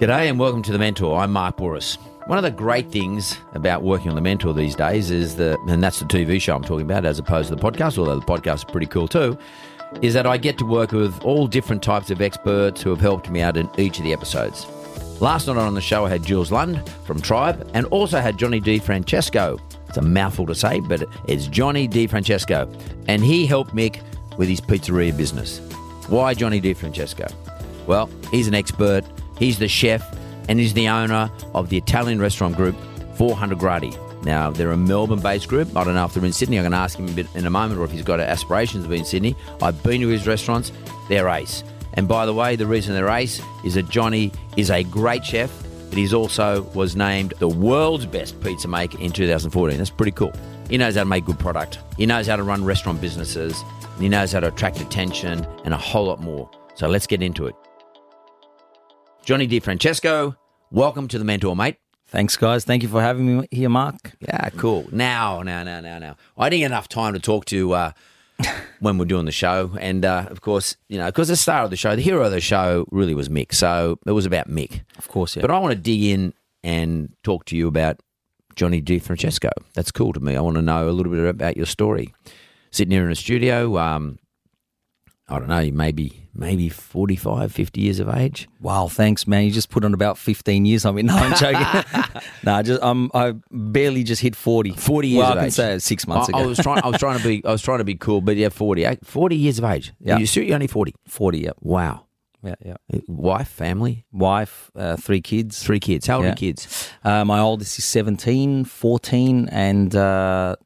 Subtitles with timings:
[0.00, 1.20] G'day and welcome to The Mentor.
[1.20, 1.98] I'm Mark Bouris.
[2.26, 5.80] One of the great things about working on The Mentor these days is that, and
[5.80, 8.56] that's the TV show I'm talking about as opposed to the podcast, although the podcast
[8.56, 9.38] is pretty cool too,
[10.02, 13.30] is that I get to work with all different types of experts who have helped
[13.30, 14.66] me out in each of the episodes.
[15.20, 18.58] Last night on the show, I had Jules Lund from Tribe and also had Johnny
[18.58, 19.60] Di Francesco.
[19.88, 22.68] It's a mouthful to say, but it's Johnny Di Francesco.
[23.06, 24.02] And he helped Mick
[24.38, 25.60] with his pizzeria business.
[26.08, 27.28] Why Johnny Di Francesco?
[27.86, 29.04] Well, he's an expert,
[29.38, 30.04] he's the chef,
[30.48, 32.76] and he's the owner of the Italian restaurant group
[33.16, 34.24] 400 Gradi.
[34.24, 35.76] Now, they're a Melbourne based group.
[35.76, 36.58] I don't know if they're in Sydney.
[36.58, 38.84] I'm going to ask him a bit in a moment or if he's got aspirations
[38.84, 39.36] to be in Sydney.
[39.60, 40.72] I've been to his restaurants,
[41.08, 41.62] they're ace.
[41.94, 45.50] And by the way, the reason they're ace is that Johnny is a great chef,
[45.90, 49.76] but he's also was named the world's best pizza maker in 2014.
[49.76, 50.32] That's pretty cool.
[50.68, 51.78] He knows how to make good product.
[51.96, 53.62] He knows how to run restaurant businesses.
[53.94, 56.50] And he knows how to attract attention and a whole lot more.
[56.74, 57.54] So let's get into it.
[59.24, 60.36] Johnny Di Francesco,
[60.70, 61.76] welcome to the Mentor, mate.
[62.08, 62.64] Thanks, guys.
[62.64, 64.12] Thank you for having me here, Mark.
[64.20, 64.86] Yeah, cool.
[64.92, 66.16] Now, now, now, now, now.
[66.36, 67.92] I didn't get enough time to talk to uh,
[68.80, 71.70] when we're doing the show, and uh, of course, you know, because the star of
[71.70, 73.54] the show, the hero of the show, really was Mick.
[73.54, 75.40] So it was about Mick, Of course, yeah.
[75.40, 78.00] But I want to dig in and talk to you about
[78.56, 79.48] Johnny Di Francesco.
[79.72, 80.36] That's cool to me.
[80.36, 82.14] I want to know a little bit about your story.
[82.72, 84.18] Sitting here in a studio, um,
[85.28, 88.48] I don't know, maybe maybe 45, 50 years of age.
[88.60, 89.44] wow, thanks, man.
[89.44, 91.02] You just put on about 15 years on me.
[91.02, 92.20] No, I'm joking.
[92.44, 94.72] no, just um, I barely just hit 40.
[94.72, 95.52] 40 years well, of I can age.
[95.54, 96.44] say six months I, ago.
[96.44, 96.82] I was trying.
[96.82, 97.42] I was trying to be.
[97.44, 98.96] I was trying to be cool, but yeah, 40, eh?
[99.02, 99.92] 40 years of age.
[100.00, 100.18] Yeah.
[100.18, 100.94] you suit you're only forty.
[101.08, 101.50] 40, yeah.
[101.60, 102.04] Wow.
[102.42, 102.74] Yeah, yeah.
[103.08, 105.62] Wife, family, Wife, uh, three kids.
[105.62, 106.06] three kids.
[106.06, 106.30] How old are Yeah.
[106.32, 106.90] your kids?
[107.02, 110.56] Uh, my oldest is 17, 14, and uh,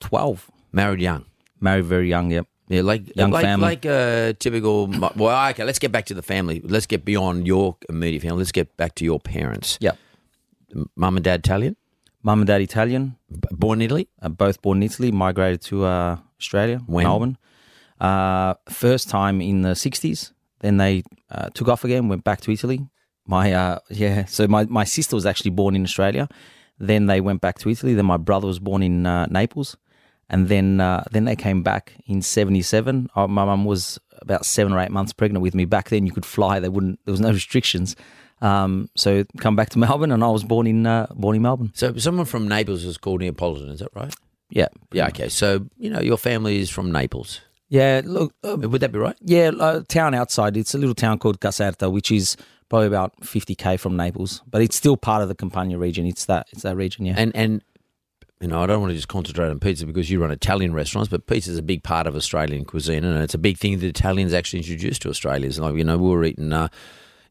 [0.00, 0.50] 12.
[0.72, 1.24] Married young.
[1.58, 2.46] Married very young, yep.
[2.72, 3.64] Yeah, like Young like, family.
[3.66, 4.86] like a typical.
[5.16, 5.62] Well, okay.
[5.64, 6.62] Let's get back to the family.
[6.64, 8.38] Let's get beyond your immediate family.
[8.38, 9.76] Let's get back to your parents.
[9.80, 9.98] Yep.
[10.96, 11.76] Mum and dad Italian,
[12.22, 14.08] Mum and dad Italian, B- born in Italy.
[14.22, 17.04] uh, both born in Italy, migrated to uh, Australia, When?
[17.04, 17.36] Melbourne.
[18.00, 20.32] Uh, first time in the 60s.
[20.60, 22.88] Then they uh, took off again, went back to Italy.
[23.26, 26.26] My uh, yeah, so my, my sister was actually born in Australia.
[26.78, 27.92] Then they went back to Italy.
[27.94, 29.76] Then my brother was born in uh, Naples,
[30.30, 33.08] and then uh, then they came back in '77.
[33.14, 35.64] Uh, my mum was about seven or eight months pregnant with me.
[35.64, 36.60] Back then, you could fly.
[36.60, 37.00] They wouldn't.
[37.04, 37.96] There was no restrictions.
[38.40, 41.70] Um, so come back to Melbourne, and I was born in uh, born in Melbourne.
[41.74, 43.68] So someone from Naples is called Neapolitan.
[43.68, 44.14] Is that right?
[44.50, 45.08] Yeah, Yeah.
[45.08, 45.28] Okay.
[45.28, 47.40] So you know your family is from Naples.
[47.68, 48.02] yeah.
[48.04, 49.16] Look, uh, Would that be right?
[49.20, 50.56] Yeah, a town outside.
[50.56, 52.36] It's a little town called Caserta, which is
[52.68, 56.06] probably about 50k from Naples, but it's still part of the Campania region.
[56.06, 57.14] It's that it's that region, yeah.
[57.16, 57.62] And and
[58.42, 61.08] you know, I don't want to just concentrate on pizza because you run Italian restaurants,
[61.08, 63.86] but pizza is a big part of Australian cuisine, and it's a big thing that
[63.86, 65.60] Italians actually introduced to Australians.
[65.60, 66.52] Like you know, we were eating.
[66.52, 66.68] Uh,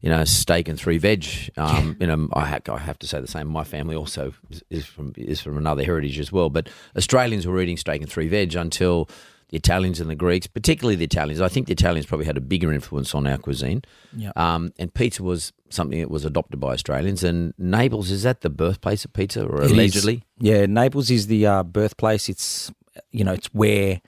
[0.00, 1.24] you know, steak and three veg.
[1.56, 3.46] Um, you know, I, ha- I have to say the same.
[3.46, 6.50] My family also is, is from is from another heritage as well.
[6.50, 9.08] But Australians were eating steak and three veg until
[9.52, 11.40] the Italians and the Greeks, particularly the Italians.
[11.40, 13.82] I think the Italians probably had a bigger influence on our cuisine.
[14.16, 14.32] Yeah.
[14.34, 17.22] Um, and pizza was something that was adopted by Australians.
[17.22, 19.72] And Naples is that the birthplace of pizza, or It is.
[19.72, 20.24] allegedly?
[20.40, 22.28] Yeah, Naples is the uh, birthplace.
[22.28, 22.72] It's
[23.10, 24.00] you know, it's where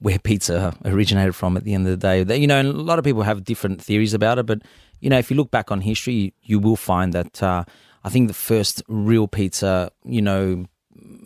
[0.00, 2.38] where pizza originated from at the end of the day.
[2.38, 4.62] You know, and a lot of people have different theories about it, but
[5.00, 7.64] you know, if you look back on history, you will find that uh,
[8.04, 10.64] I think the first real pizza, you know,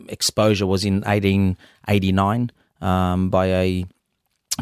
[0.09, 2.51] exposure was in 1889
[2.83, 3.85] um, by a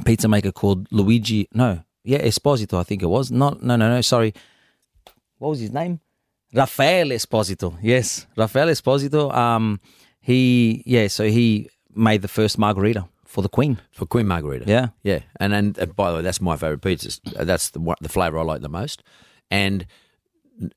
[0.04, 1.48] pizza maker called Luigi.
[1.52, 3.30] No, yeah, Esposito, I think it was.
[3.30, 4.00] Not, no, no, no.
[4.00, 4.32] Sorry,
[5.38, 6.00] what was his name?
[6.54, 7.76] Rafael Esposito.
[7.82, 9.34] Yes, Rafael Esposito.
[9.34, 9.80] Um,
[10.20, 13.78] he, yeah, so he made the first margherita for the Queen.
[13.92, 14.64] for Queen Margherita.
[14.66, 14.88] Yeah.
[15.04, 15.20] yeah.
[15.38, 17.20] And and by the way, that's my favorite pizza.
[17.36, 19.02] Uh, That's the the flavor I like the most.
[19.52, 19.86] And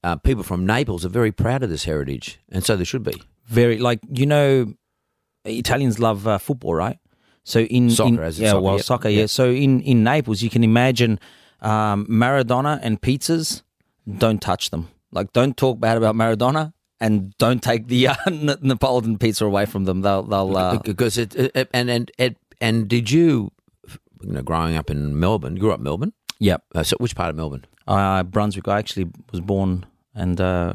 [0.03, 3.21] uh, people from Naples are very proud of this heritage, and so they should be.
[3.47, 4.73] Very like you know,
[5.45, 6.99] Italians love uh, football, right?
[7.43, 8.85] So in Soccer, in, as yeah, soccer, well, yep.
[8.85, 9.19] soccer, yeah.
[9.21, 9.29] Yep.
[9.29, 11.19] So in in Naples, you can imagine
[11.61, 13.63] um, Maradona and pizzas.
[14.17, 14.89] Don't touch them.
[15.11, 19.65] Like, don't talk bad about Maradona, and don't take the uh, N- Neapolitan pizza away
[19.65, 20.01] from them.
[20.01, 23.51] They'll they'll uh, because it, it and and and and did you,
[24.21, 26.13] you know, growing up in Melbourne, you grew up in Melbourne.
[26.39, 26.63] yep.
[26.73, 27.65] Uh, so which part of Melbourne?
[27.87, 28.67] Uh, Brunswick.
[28.69, 29.85] I actually was born
[30.15, 30.73] and uh,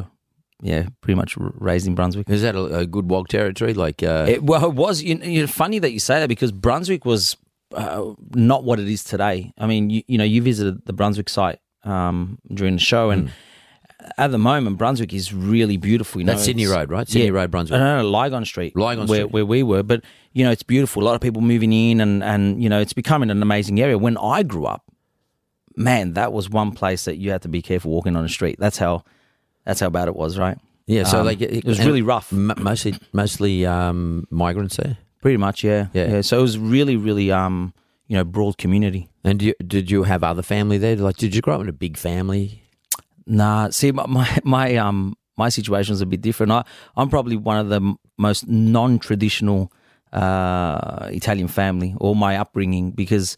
[0.62, 2.28] yeah, pretty much raised in Brunswick.
[2.28, 3.74] Is that a, a good wog territory?
[3.74, 5.02] Like, uh, It, well, it was.
[5.02, 7.36] You, you funny that you say that because Brunswick was
[7.74, 9.52] uh, not what it is today.
[9.58, 13.30] I mean, you, you know, you visited the Brunswick site um, during the show, and
[14.16, 16.20] at the moment, Brunswick is really beautiful.
[16.20, 17.08] You know, That's Sydney Road, right?
[17.08, 17.78] Sydney Road, Brunswick.
[17.78, 19.32] No, no, Lygon Street, Lygon where, Street.
[19.32, 19.82] where we were.
[19.82, 20.02] But
[20.32, 21.02] you know, it's beautiful.
[21.02, 23.98] A lot of people moving in, and and you know, it's becoming an amazing area.
[23.98, 24.84] When I grew up,
[25.76, 28.56] man, that was one place that you had to be careful walking on the street.
[28.58, 29.04] That's how,
[29.68, 30.56] that's how bad it was, right?
[30.86, 32.32] yeah, so Um, like it was really rough.
[32.32, 34.96] m- mostly, mostly um, migrants there.
[35.20, 35.88] Pretty much, yeah.
[35.92, 36.22] Yeah.
[36.22, 37.74] So it was really, really, um,
[38.08, 39.10] you know, broad community.
[39.24, 40.96] And you, did you have other family there?
[40.96, 42.62] Like, did you grow up in a big family?
[43.26, 46.50] Nah, see, my my, my um my situation is a bit different.
[46.52, 46.64] I
[46.96, 49.70] I'm probably one of the m- most non-traditional
[50.12, 53.36] uh, Italian family, or my upbringing, because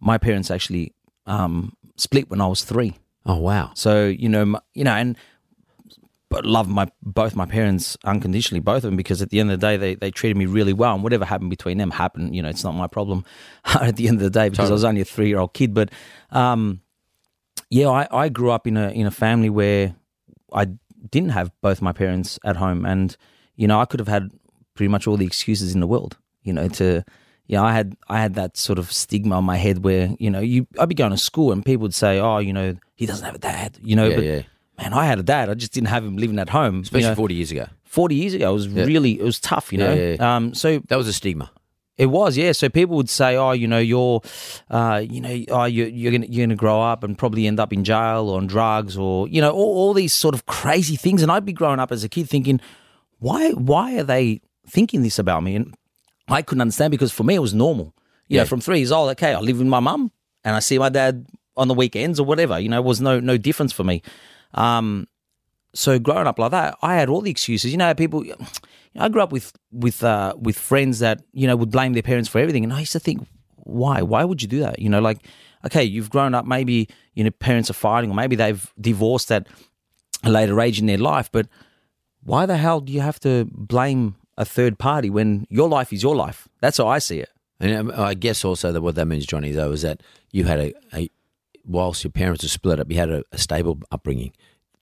[0.00, 0.94] my parents actually
[1.26, 2.94] um split when I was three.
[3.26, 3.70] Oh wow!
[3.74, 5.16] So you know, m- you know, and
[6.40, 9.66] love my both my parents unconditionally, both of them, because at the end of the
[9.66, 12.34] day, they, they treated me really well, and whatever happened between them happened.
[12.34, 13.24] You know, it's not my problem
[13.64, 15.74] at the end of the day because I was only a three year old kid.
[15.74, 15.90] But
[16.30, 16.80] um,
[17.70, 19.94] yeah, I, I grew up in a in a family where
[20.52, 20.68] I
[21.10, 23.16] didn't have both my parents at home, and
[23.56, 24.30] you know, I could have had
[24.74, 26.16] pretty much all the excuses in the world.
[26.42, 27.04] You know, to
[27.46, 30.30] you know, I had I had that sort of stigma on my head where you
[30.30, 33.06] know, you I'd be going to school and people would say, oh, you know, he
[33.06, 33.78] doesn't have a dad.
[33.82, 34.42] You know, Yeah, but yeah.
[34.78, 35.50] Man, I had a dad.
[35.50, 36.76] I just didn't have him living at home.
[36.76, 37.14] you Especially know.
[37.14, 39.92] forty years ago, 40 years ago, it was really, it was tough, you know.
[39.92, 40.36] Yeah, yeah, yeah.
[40.36, 41.50] Um, so that was a stigma.
[41.98, 42.52] it was, yeah.
[42.52, 44.22] So people would say, "Oh, you know, you're,
[44.70, 47.72] uh, you know, oh, you're you're gonna you're gonna grow up and probably end up
[47.72, 51.22] in jail or on drugs or you know all, all these sort of crazy things."
[51.22, 52.60] And I'd be growing up as a kid thinking,
[53.18, 55.74] "Why why are they thinking this about me?" And
[56.28, 57.92] I couldn't understand because for me it was normal.
[58.28, 58.42] You Yeah.
[58.42, 60.10] know, from three years old, okay, I live with my mum
[60.44, 61.26] and I see my dad
[61.58, 62.58] on the weekends or whatever.
[62.58, 64.00] You know, it was no no difference for me.
[64.54, 65.06] Um,
[65.74, 67.70] so growing up like that, I had all the excuses.
[67.72, 68.24] You know, people.
[68.98, 72.28] I grew up with with uh, with friends that you know would blame their parents
[72.28, 73.26] for everything, and I used to think,
[73.56, 74.02] why?
[74.02, 74.78] Why would you do that?
[74.78, 75.26] You know, like,
[75.64, 76.44] okay, you've grown up.
[76.44, 79.46] Maybe you know parents are fighting, or maybe they've divorced at
[80.24, 81.30] a later age in their life.
[81.32, 81.48] But
[82.22, 86.02] why the hell do you have to blame a third party when your life is
[86.02, 86.48] your life?
[86.60, 87.30] That's how I see it.
[87.60, 90.02] And um, I guess also that what that means, Johnny, though, is that
[90.32, 91.10] you had a, a
[91.64, 94.32] whilst your parents are split up, you had a, a stable upbringing,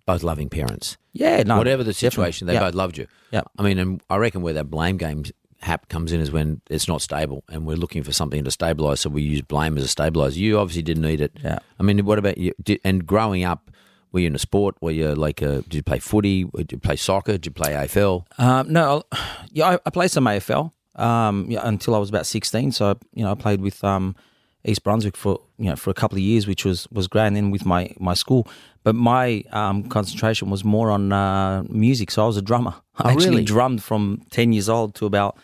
[0.06, 0.96] both loving parents.
[1.12, 2.60] Yeah, no, Whatever the situation, they Yeah.
[2.60, 3.06] both loved you.
[3.32, 3.42] Yeah.
[3.58, 5.24] I mean, and I reckon where that blame game
[5.60, 8.98] hap comes in is when it's not stable, and we're looking for something to stabilise.
[8.98, 10.36] So we use blame as a stabiliser.
[10.36, 11.32] You obviously didn't need it.
[11.42, 11.58] Yeah.
[11.78, 12.52] I mean, what about you?
[12.62, 13.70] Did, and growing up,
[14.12, 14.76] were you in a sport?
[14.80, 15.62] Were you like a?
[15.62, 16.44] Did you play footy?
[16.44, 17.32] Did you play soccer?
[17.32, 18.24] Did you play AFL?
[18.38, 19.18] Um, no, I-
[19.52, 22.72] yeah, I, I played some AFL um, yeah, until I was about sixteen.
[22.72, 24.16] So you know, I played with um,
[24.64, 27.26] East Brunswick for you know for a couple of years, which was was great.
[27.26, 28.46] And then with my my school,
[28.84, 32.10] but my um, concentration was more on uh, music.
[32.10, 32.74] So I was a drummer.
[32.96, 33.44] I Oh, actually really?
[33.44, 35.36] drummed from ten years old to about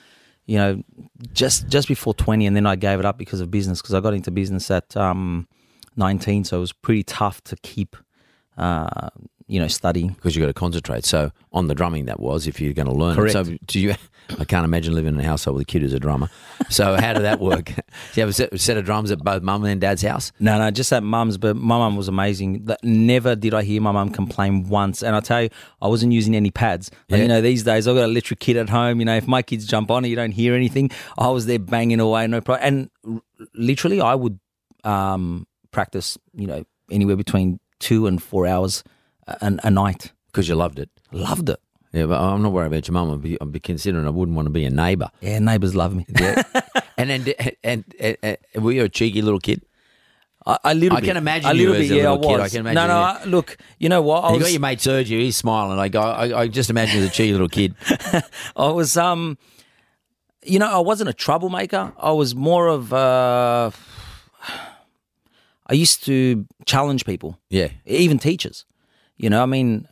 [0.47, 0.83] you know
[1.33, 3.81] just just before twenty, and then I gave it up because of business.
[3.81, 5.49] Because I got into business at um,
[5.97, 7.97] nineteen, so it was pretty tough to keep
[8.59, 9.09] uh,
[9.49, 10.09] you know study.
[10.09, 11.05] because you've got to concentrate.
[11.05, 13.15] So on the drumming, that was if you're going to learn.
[13.15, 13.35] Correct.
[13.35, 13.47] It.
[13.47, 13.95] So do you?
[14.41, 16.29] I can't imagine living in a household with a kid who's a drummer.
[16.69, 17.67] So how did that work?
[17.67, 17.73] do
[18.15, 20.33] you have a set, set of drums at both mum and dad's house?
[20.41, 21.39] No, no, just at mum's.
[21.39, 22.67] But my mum was amazing.
[22.83, 25.03] Never did I hear my mum complain once.
[25.05, 25.49] And I tell you,
[25.81, 26.91] I wasn't using any pads.
[27.09, 27.23] Like, Yeah.
[27.23, 28.99] You know, these days I've got an electric kid at home.
[28.99, 30.91] You know, if my kids jump on it, you don't hear anything.
[31.17, 32.67] I was there banging away, no problem.
[32.67, 34.41] And r- literally, I would
[34.83, 36.19] um, practice.
[36.35, 38.83] You know, anywhere between two and four hours
[39.27, 40.13] a, a night.
[40.27, 40.91] Because you loved it.
[41.13, 41.61] Loved it.
[41.93, 43.11] Yeah, but I'm not worried about your mum.
[43.13, 45.09] I'd be, I'd be considering I wouldn't want to be a neighbour.
[45.21, 46.05] Yeah, neighbours love me.
[46.21, 46.43] Yeah.
[46.99, 49.63] and then and, and, and were you a cheeky little kid?
[50.45, 51.07] I, I little I bit.
[51.07, 51.95] can imagine a you little as bit.
[51.95, 52.41] a yeah, little I kid.
[52.41, 52.41] was.
[52.41, 52.87] I can imagine no.
[52.89, 53.01] no.
[53.01, 54.25] I, look, you know what?
[54.25, 55.19] I And you got your mate Sergio.
[55.19, 55.77] He's smiling.
[55.79, 57.75] Like I, I, I just imagine as a cheeky little kid.
[58.57, 59.39] I was um
[60.45, 61.93] you know, I wasn't a troublemaker.
[61.99, 63.71] I was more of uh
[65.69, 67.69] I used to challenge people, Yeah.
[67.87, 68.65] even teachers.
[69.17, 69.89] You know, I mean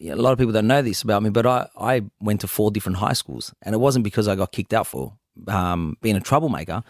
[0.00, 2.70] a lot of people don't know this about me, but I, I went to four
[2.70, 5.14] different high schools, and it wasn't because I got kicked out for
[5.48, 6.82] um, being a troublemaker,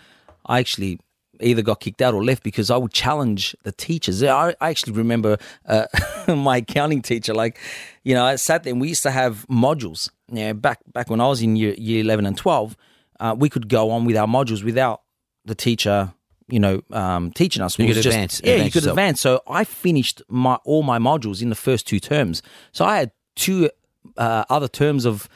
[0.46, 0.98] I actually
[1.40, 4.22] either got kicked out or left because I would challenge the teachers.
[4.22, 5.86] I, I actually remember uh,
[6.28, 7.58] my accounting teacher, like,
[8.04, 10.08] you know, I sat there and we used to have modules.
[10.28, 12.76] Yeah, back back when I was in year, year eleven and twelve,
[13.20, 15.02] uh, we could go on with our modules without
[15.44, 16.14] the teacher,
[16.52, 17.78] you know, um, teaching us.
[17.78, 18.92] You was could just- advance- Yeah, you could yourself.
[18.98, 19.20] advance.
[19.20, 22.42] So I finished my all my modules in the first two terms.
[22.72, 23.70] So I had two
[24.16, 25.28] uh, other terms of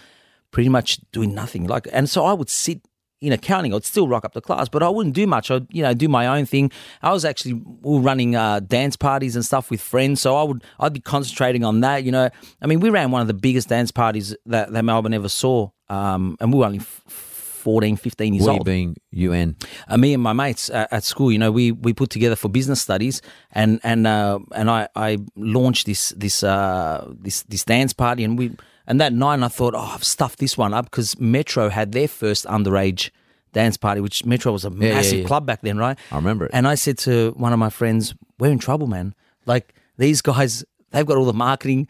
[0.50, 1.66] pretty much doing nothing.
[1.66, 2.80] Like, and so I would sit
[3.22, 3.72] in accounting.
[3.74, 5.50] I'd still rock up the class, but I wouldn't do much.
[5.50, 6.70] I'd you know do my own thing.
[7.02, 10.92] I was actually running uh, dance parties and stuff with friends, so I would I'd
[10.92, 12.04] be concentrating on that.
[12.04, 12.28] You know,
[12.60, 15.70] I mean, we ran one of the biggest dance parties that, that Melbourne ever saw,
[15.88, 16.78] um, and we were only.
[16.80, 17.25] F-
[17.66, 19.56] 14, 15 years We old being UN.
[19.88, 22.48] uh, me and my mates at, at school, you know, we, we put together for
[22.48, 23.20] business studies,
[23.50, 28.38] and and uh, and I, I launched this this uh, this this dance party, and
[28.38, 28.52] we
[28.86, 32.06] and that night I thought, oh, I've stuffed this one up because Metro had their
[32.06, 33.10] first underage
[33.52, 35.26] dance party, which Metro was a yeah, massive yeah.
[35.26, 35.98] club back then, right?
[36.12, 36.52] I remember it.
[36.54, 39.12] And I said to one of my friends, "We're in trouble, man.
[39.44, 41.88] Like these guys, they've got all the marketing,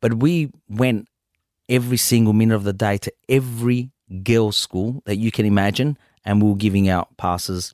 [0.00, 1.06] but we went
[1.68, 3.92] every single minute of the day to every
[4.22, 7.72] girls' school that you can imagine, and we were giving out passes,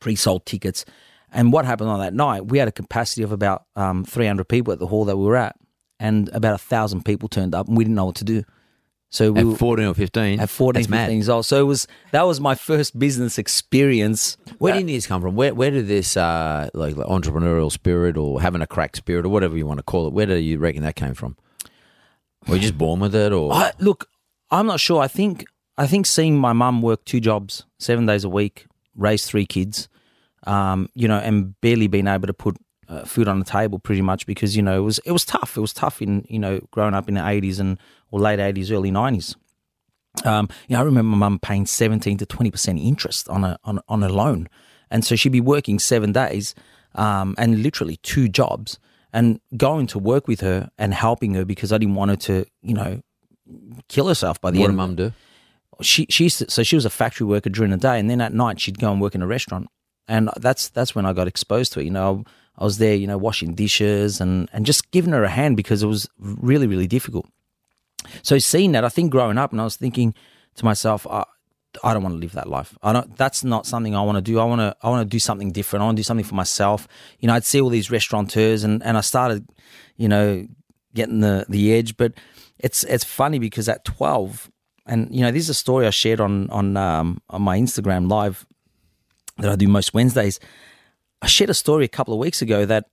[0.00, 0.84] pre-sold tickets.
[1.32, 2.46] And what happened on that night?
[2.46, 5.36] We had a capacity of about um, 300 people at the hall that we were
[5.36, 5.56] at,
[5.98, 8.42] and about a thousand people turned up, and we didn't know what to do.
[9.12, 10.38] So we At were, 14 or 15.
[10.38, 11.12] at 14, That's 15 mad.
[11.12, 11.44] years old.
[11.44, 14.36] So it was that was my first business experience.
[14.58, 15.34] Where did this come from?
[15.34, 19.28] Where where did this uh, like, like entrepreneurial spirit or having a crack spirit or
[19.28, 20.12] whatever you want to call it?
[20.12, 21.36] Where do you reckon that came from?
[22.46, 24.08] Were you just born with it, or I, look,
[24.50, 25.02] I'm not sure.
[25.02, 25.44] I think
[25.80, 29.88] I think seeing my mum work two jobs, seven days a week, raise three kids,
[30.46, 34.02] um, you know, and barely being able to put uh, food on the table, pretty
[34.02, 35.56] much because you know it was it was tough.
[35.56, 37.78] It was tough in you know growing up in the 80s and
[38.10, 39.36] or late 80s, early 90s.
[40.26, 43.58] Um, you know, I remember my mum paying 17 to 20 percent interest on a
[43.64, 44.50] on, on a loan,
[44.90, 46.54] and so she'd be working seven days
[46.94, 48.78] um, and literally two jobs,
[49.14, 52.44] and going to work with her and helping her because I didn't want her to,
[52.60, 53.00] you know,
[53.88, 54.72] kill herself by the what end.
[54.72, 55.12] did mum do?
[55.82, 58.60] She she so she was a factory worker during the day, and then at night
[58.60, 59.68] she'd go and work in a restaurant,
[60.08, 61.84] and that's that's when I got exposed to it.
[61.84, 62.24] You know,
[62.58, 65.82] I was there, you know, washing dishes and and just giving her a hand because
[65.82, 67.26] it was really really difficult.
[68.22, 70.14] So seeing that, I think growing up, and I was thinking
[70.56, 71.24] to myself, I,
[71.84, 72.76] I don't want to live that life.
[72.82, 73.16] I don't.
[73.16, 74.38] That's not something I want to do.
[74.40, 74.76] I want to.
[74.82, 75.82] I want to do something different.
[75.82, 76.88] I want to do something for myself.
[77.20, 79.46] You know, I'd see all these restaurateurs, and and I started,
[79.96, 80.46] you know,
[80.94, 81.96] getting the the edge.
[81.96, 82.14] But
[82.58, 84.49] it's it's funny because at twelve,
[84.90, 88.10] and you know, this is a story I shared on on um, on my Instagram
[88.10, 88.44] live
[89.38, 90.40] that I do most Wednesdays.
[91.22, 92.86] I shared a story a couple of weeks ago that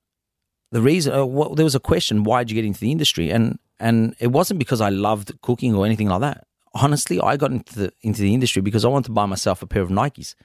[0.71, 3.31] the reason uh, what, there was a question why did you get into the industry
[3.31, 6.45] and and it wasn't because I loved cooking or anything like that.
[6.73, 9.67] Honestly, I got into the into the industry because I wanted to buy myself a
[9.67, 10.35] pair of Nikes.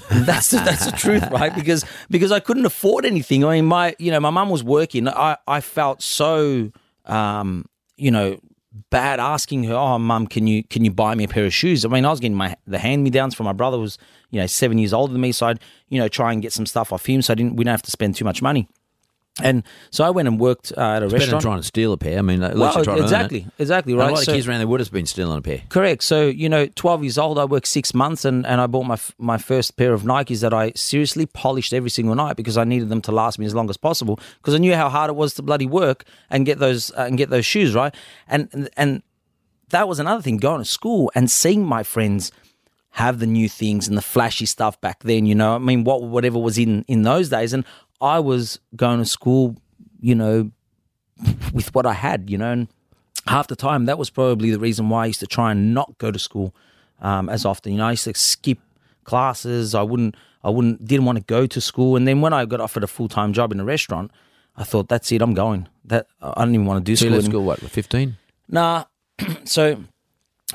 [0.10, 1.54] That's the, that's the truth, right?
[1.54, 3.44] Because because I couldn't afford anything.
[3.44, 5.06] I mean, my you know my mum was working.
[5.06, 6.72] I I felt so
[7.04, 8.40] um, you know
[8.90, 11.84] bad asking her, "Oh, mum, can you can you buy me a pair of shoes?"
[11.84, 13.98] I mean, I was getting my the hand me downs from my brother was
[14.30, 16.66] you know seven years older than me, so I'd you know try and get some
[16.66, 18.68] stuff off him, so I didn't we don't have to spend too much money.
[19.42, 21.42] And so I went and worked uh, at a Better than restaurant.
[21.42, 22.18] trying to steal a pair.
[22.18, 24.10] I mean, at Well, you're trying to earn exactly, exactly And right.
[24.10, 25.62] A lot So- of kids around there would have been stealing a pair.
[25.68, 26.04] Correct.
[26.04, 28.94] So you know, twelve years old, I worked six months, and, and I bought my
[28.94, 32.62] f- my first pair of Nikes that I seriously polished every single night because I
[32.62, 35.16] needed them to last me as long as possible because I knew how hard it
[35.16, 37.92] was to bloody work and get those uh, and get those shoes right.
[38.28, 39.02] And and- and
[39.70, 42.30] that was another thing going to school and seeing my friends
[42.92, 45.26] have the new things and the flashy stuff back then.
[45.26, 47.64] You know, I mean, what whatever was in in those days, and
[48.00, 49.56] I was going to school,
[50.00, 50.50] you know,
[51.52, 52.68] with what I had, you know, and
[53.26, 55.96] half the time that was probably the reason why I used to try and not
[55.98, 56.54] go to school
[57.00, 57.72] um, as often.
[57.72, 58.58] You know, I used to skip
[59.04, 59.74] classes.
[59.74, 61.96] I wouldn't, I wouldn't, didn't want to go to school.
[61.96, 64.10] And then when I got offered a full time job in a restaurant,
[64.56, 65.68] I thought, that's it, I'm going.
[65.84, 67.14] That I don't even want to do So school.
[67.14, 67.30] anymore.
[67.30, 68.16] school, what, 15?
[68.48, 68.84] Nah.
[69.44, 69.82] so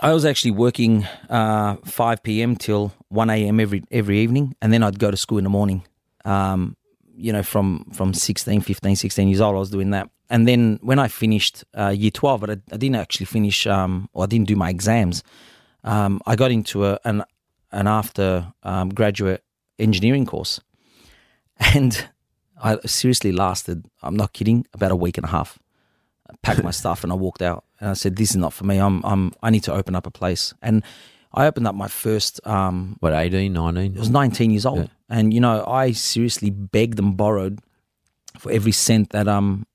[0.01, 2.55] I was actually working uh, 5 p.m.
[2.55, 3.59] till 1 a.m.
[3.59, 5.83] every every evening, and then I'd go to school in the morning.
[6.25, 6.75] Um,
[7.19, 10.09] you know, from from 16, 15, 16 years old, I was doing that.
[10.29, 14.09] And then when I finished uh, year 12, but I, I didn't actually finish, um,
[14.13, 15.23] or I didn't do my exams,
[15.83, 17.23] um, I got into a, an,
[17.71, 19.43] an after um, graduate
[19.77, 20.59] engineering course.
[21.75, 22.07] And
[22.63, 25.59] I seriously lasted, I'm not kidding, about a week and a half
[26.29, 28.65] I packed my stuff and I walked out and I said, "This is not for
[28.65, 28.77] me.
[28.77, 30.83] I'm I'm I need to open up a place." And
[31.33, 32.45] I opened up my first.
[32.45, 33.95] Um, What, 18, 19?
[33.95, 37.59] I was 19 years old, and you know I seriously begged and borrowed
[38.37, 39.65] for every cent that um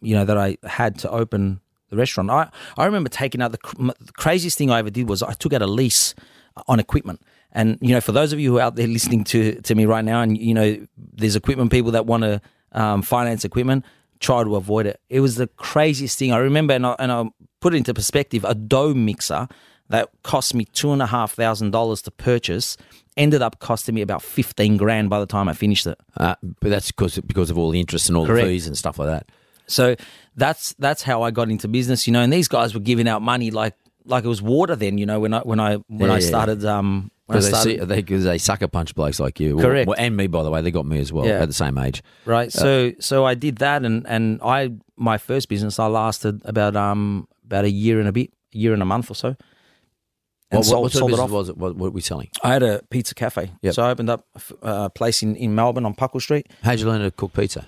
[0.00, 1.60] you know that I had to open
[1.90, 2.30] the restaurant.
[2.30, 5.32] I I remember taking out the, cr- the craziest thing I ever did was I
[5.32, 6.14] took out a lease
[6.68, 7.20] on equipment.
[7.52, 9.86] And you know, for those of you who are out there listening to to me
[9.86, 12.40] right now, and you know, there's equipment people that want to
[12.72, 13.84] um, finance equipment,
[14.20, 15.00] try to avoid it.
[15.08, 16.32] It was the craziest thing.
[16.32, 17.24] I remember, and I, and I
[17.60, 18.44] put it into perspective.
[18.44, 19.48] A dough mixer
[19.88, 22.76] that cost me two and a half thousand dollars to purchase
[23.16, 25.98] ended up costing me about fifteen grand by the time I finished it.
[26.16, 28.46] Uh, but that's because because of all the interest and all Correct.
[28.46, 29.28] the fees and stuff like that.
[29.66, 29.94] So
[30.36, 32.20] that's that's how I got into business, you know.
[32.20, 35.20] And these guys were giving out money like like it was water then, you know.
[35.20, 36.26] When I when I when Yeah, I yeah.
[36.28, 39.56] started um when I Because they, started, see, they, they sucker punch blokes like you.
[39.56, 39.88] Correct.
[39.88, 40.60] Well, and me, by the way.
[40.60, 41.40] They got me as well Yeah.
[41.40, 42.02] at the same age.
[42.26, 42.52] right.
[42.52, 47.26] So so I did that, and and I my first business I lasted about um
[47.46, 49.36] about a year and a bit, a year and a month or so.
[50.54, 51.30] And What, sold, what sort sold of it off.
[51.30, 51.56] was it?
[51.56, 52.28] What, what were we selling?
[52.42, 53.74] I had a pizza cafe, Yep.
[53.74, 54.26] so I opened up
[54.62, 56.46] a place in, in Melbourne on Puckle Street.
[56.62, 57.66] How'd you learn to cook pizza?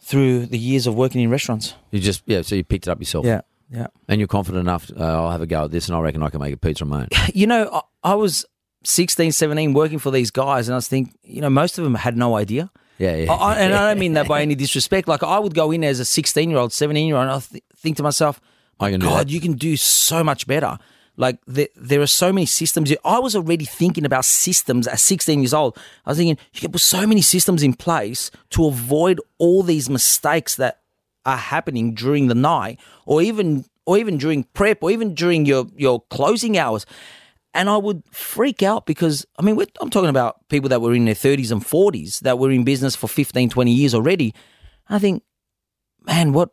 [0.00, 2.42] Through the years of working in restaurants, You just yeah.
[2.42, 3.24] So you picked it up yourself.
[3.24, 3.40] yeah,
[3.70, 3.86] yeah.
[4.06, 4.90] And you're confident enough.
[4.94, 6.84] Uh, I'll have a go at this, and I reckon I can make a pizza
[6.84, 7.08] on my own.
[7.34, 8.44] you know, I, I was
[8.84, 11.94] 16, 17 working for these guys, and I was thinking, you know, most of them
[11.94, 12.70] had no idea.
[12.98, 13.32] Yeah, yeah.
[13.32, 15.08] I, I- and I don't mean that by any disrespect.
[15.08, 17.38] Like, I would go in as a 16 year old, 17 year old, and I
[17.40, 18.42] th- think to myself,
[18.78, 19.32] I can God, that.
[19.32, 20.76] you can do so much better.
[21.16, 22.92] Like, there, there are so many systems.
[23.04, 25.78] I was already thinking about systems at 16 years old.
[26.04, 29.88] I was thinking, you can put so many systems in place to avoid all these
[29.88, 30.80] mistakes that
[31.24, 35.66] are happening during the night or even or even during prep or even during your
[35.76, 36.84] your closing hours
[37.54, 41.04] and I would freak out because I mean I'm talking about people that were in
[41.06, 44.34] their 30s and 40s that were in business for 15 20 years already
[44.88, 45.22] I think
[46.06, 46.50] man what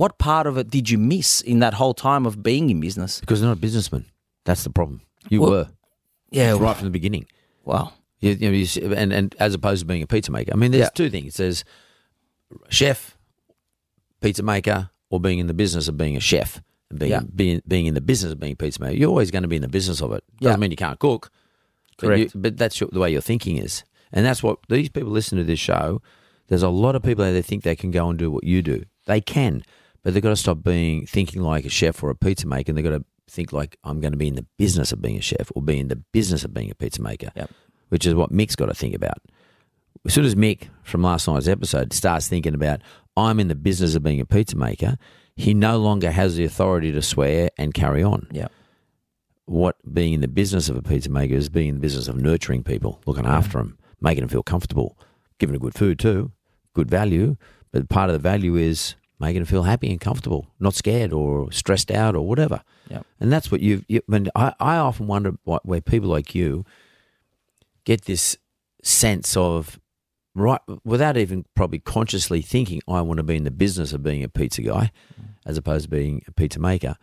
[0.00, 3.20] what part of it did you miss in that whole time of being in business
[3.20, 4.04] because you're not a businessman.
[4.44, 5.00] That's the problem.
[5.30, 5.68] You Well, were
[6.30, 7.24] yeah right from the beginning.
[7.64, 7.86] wow
[8.20, 10.52] You, you know, you, and and as opposed to being a pizza maker.
[10.54, 11.00] I mean, there's Yeah.
[11.00, 11.36] two things.
[11.40, 11.64] There's
[12.68, 13.16] chef,
[14.20, 17.20] pizza maker, or being in the business of being a chef and being Yeah.
[17.34, 18.96] being being in the business of being a pizza maker.
[18.96, 20.22] You're always going to be in the business of it.
[20.40, 20.60] Doesn't Yeah.
[20.60, 21.30] mean you can't cook.
[21.98, 22.34] But, Correct.
[22.34, 25.38] you, but that's your, the way your thinking is, and that's what these people listen
[25.38, 26.02] to this show.
[26.48, 28.60] There's a lot of people out there think they can go and do what you
[28.62, 28.84] do.
[29.06, 29.62] They can,
[30.06, 32.70] but they've got to stop being thinking like a chef or a pizza maker.
[32.70, 35.16] And they've got to think like I'm going to be in the business of being
[35.16, 37.50] a chef or be in the business of being a pizza maker Yep.
[37.88, 39.18] which is what Mick's got to think about.
[40.04, 42.82] As soon as Mick from last night's episode starts thinking about,
[43.16, 44.96] I'm in the business of being a pizza maker,
[45.34, 48.28] he no longer has the authority to swear and carry on.
[48.30, 48.46] yeah
[49.46, 52.14] What being in the business of a pizza maker is being in the business of
[52.16, 54.96] nurturing people, looking after them, making them feel comfortable,
[55.40, 56.30] giving them good food too,
[56.74, 57.34] good value.
[57.72, 61.50] But part of the value is making them feel happy and comfortable, not scared or
[61.50, 62.62] stressed out or whatever.
[62.88, 63.84] yeah And that's what you've.
[63.88, 66.64] You, when I, I often wonder what, where people like you
[67.84, 68.36] get this
[68.82, 69.80] sense of
[70.34, 74.22] right without even probably consciously thinking I want to be in the business of being
[74.22, 75.28] a pizza guy mm.
[75.46, 76.96] as opposed to being a pizza maker.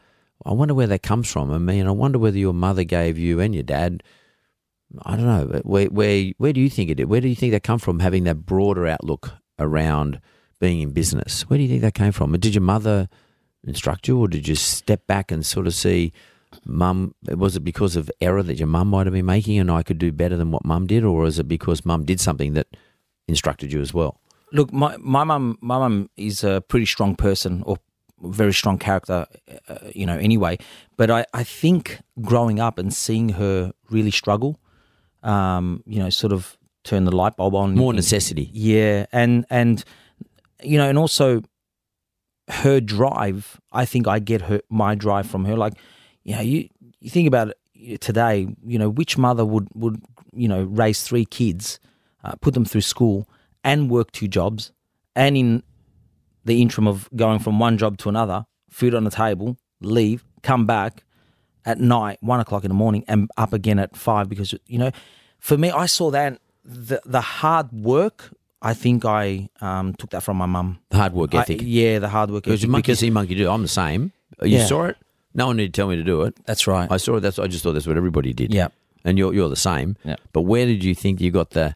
[0.45, 1.51] I wonder where that comes from.
[1.51, 4.03] I mean, I wonder whether your mother gave you and your dad.
[5.03, 5.61] I don't know.
[5.63, 6.95] Where where where do you think it?
[6.95, 7.09] did?
[7.09, 7.99] Where do you think that come from?
[7.99, 10.19] Having that broader outlook around
[10.63, 11.41] being in business.
[11.49, 12.31] Where do you think that came from?
[12.39, 13.09] Did your mother
[13.65, 16.13] instruct you, or did you step back and sort of see,
[16.65, 17.15] mum?
[17.27, 19.99] Was it because of error that your mum might have been making, and I could
[19.99, 22.67] do better than what mum did, or is it because mum did something that
[23.27, 24.21] instructed you as well?
[24.53, 27.77] Look, my my mum my mum is a pretty strong person or
[28.21, 29.25] very strong character,
[29.67, 30.17] uh, you know.
[30.17, 30.59] Anyway,
[30.95, 34.61] but I I think growing up and seeing her really struggle,
[35.23, 37.75] um, you know, sort of turn the light bulb on.
[37.75, 38.49] More in- necessity.
[38.53, 39.83] Yeah, and and
[40.63, 41.41] you know, and also
[42.49, 43.59] her drive.
[43.71, 45.55] I think I get her my drive from her.
[45.55, 45.73] Like,
[46.23, 48.47] you know, you you think about it today.
[48.65, 50.01] You know, which mother would would
[50.33, 51.79] you know raise three kids,
[52.23, 53.27] uh, put them through school,
[53.63, 54.71] and work two jobs,
[55.15, 55.63] and in
[56.45, 60.65] the interim of going from one job to another, food on the table, leave, come
[60.65, 61.03] back
[61.65, 64.91] at night, one o'clock in the morning, and up again at five because you know,
[65.39, 68.31] for me, I saw that the the hard work.
[68.63, 70.79] I think I um, took that from my mum.
[70.89, 71.59] The hard work I- ethic.
[71.63, 72.67] yeah, the hard work because ethic.
[72.67, 73.49] you monkey because- see, monkey do.
[73.49, 74.11] I'm the same.
[74.41, 74.65] You Yeah.
[74.65, 74.97] saw it.
[75.35, 76.35] No one needed to tell me to do it.
[76.45, 76.89] That's right.
[76.91, 77.19] I saw it.
[77.21, 77.39] That's.
[77.39, 78.53] I just thought that's what everybody did.
[78.53, 78.69] Yeah.
[79.03, 79.97] And you're you're the same.
[80.05, 80.15] Yeah.
[80.31, 81.75] But where did you think you got the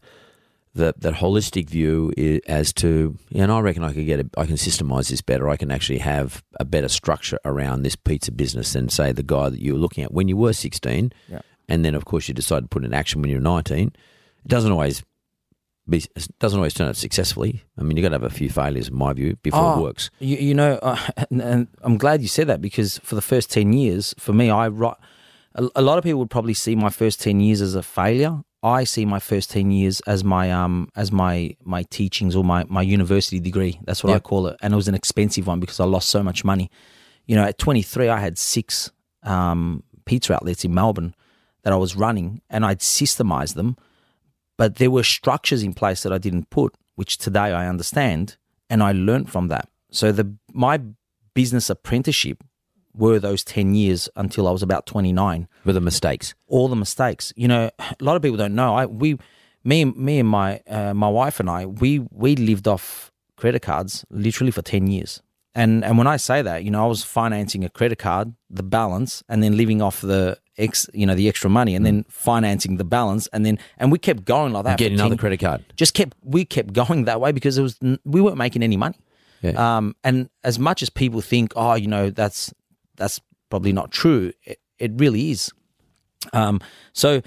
[0.76, 2.14] the that holistic view
[2.48, 3.18] as to?
[3.30, 4.20] You know, I reckon I could get.
[4.20, 5.50] A, I can systemize this better.
[5.50, 9.50] I can actually have a better structure around this pizza business than say the guy
[9.50, 11.12] that you were looking at when you were 16.
[11.28, 11.42] Yeah.
[11.68, 13.88] And then of course you decide to put it in action when you're 19.
[13.88, 13.94] It
[14.48, 15.04] doesn't always.
[15.90, 17.64] Be, it doesn't always turn out successfully.
[17.78, 19.82] I mean, you got to have a few failures, in my view, before it Oh,
[19.82, 20.10] works.
[20.20, 20.98] You, you know, uh,
[21.30, 24.50] and, and I'm glad you said that because for the first 10 years, for me,
[24.50, 25.00] I ri-
[25.56, 28.42] a, a lot of people would probably see my first 10 years as a failure.
[28.64, 32.66] I see my first 10 years as my um as my my teachings or my
[32.68, 33.80] my university degree.
[33.86, 34.58] That's what I call it.
[34.62, 36.70] And it was an expensive one because I lost so much money.
[37.28, 38.92] You know, at 23 I had six
[39.24, 41.14] um pizza outlets in Melbourne.
[41.64, 43.76] that I was running, and I'd systemized them,
[44.58, 48.38] but there were structures in place that I didn't put, which today I understand,
[48.70, 49.70] and I learned from that.
[49.92, 50.82] So the my
[51.34, 52.44] business apprenticeship
[52.94, 56.34] were those 10 years until I was about 29 With the mistakes.
[56.48, 57.32] all the mistakes.
[57.36, 58.76] You know, a lot of people don't know.
[58.76, 59.18] I we
[59.64, 64.04] me me and my uh, my wife and I we we lived off credit cards
[64.10, 65.22] literally for 10 years.
[65.56, 68.64] And and when I say that, you know, I was financing a credit card, the
[68.64, 72.78] balance, and then living off the ex, you know, the extra money, and then financing
[72.78, 74.78] the balance, and then and we kept going like that.
[74.78, 75.66] Get another 10 credit card.
[75.76, 79.00] just kept we kept going that way because it was we weren't making any money.
[79.42, 79.78] Yeah.
[79.78, 82.54] Um, and as much as people think, oh, you know, that's
[82.96, 85.52] that's probably not true, it, it really is.
[86.34, 86.60] Um,
[86.94, 87.22] so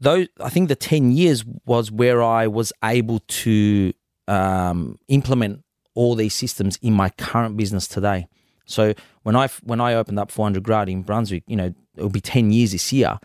[0.00, 3.92] those I think the ten years was where I was able to
[4.28, 8.28] um, implement all these systems in my current business today.
[8.64, 12.20] So when I when I opened up 400 Gradi in Brunswick, you know, it'll be
[12.20, 13.18] 10 years this year.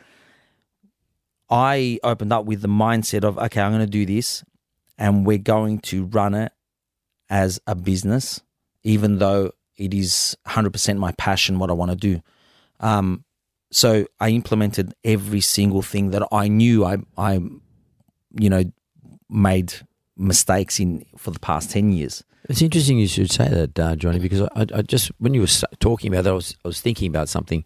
[1.50, 4.44] I opened up with the mindset of, okay, I'm going to do this
[4.98, 6.52] and we're going to run it
[7.30, 8.42] as a business,
[8.84, 12.22] even though it is 100% my passion, what I want to do.
[12.80, 13.24] Um,
[13.72, 17.34] so I implemented every single thing that I knew I, I,
[18.40, 18.64] you know,
[19.30, 19.74] made
[20.18, 22.24] mistakes in for the past 10 years.
[22.50, 25.48] It's interesting you should say that, uh, Johnny, because I, I just when you were
[25.80, 27.64] talking about that, I was, I was thinking about something.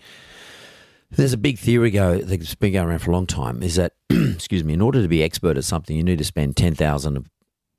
[1.12, 3.62] There's a big theory go that's been going around for a long time.
[3.62, 4.74] Is that excuse me?
[4.74, 7.26] In order to be expert at something, you need to spend ten thousand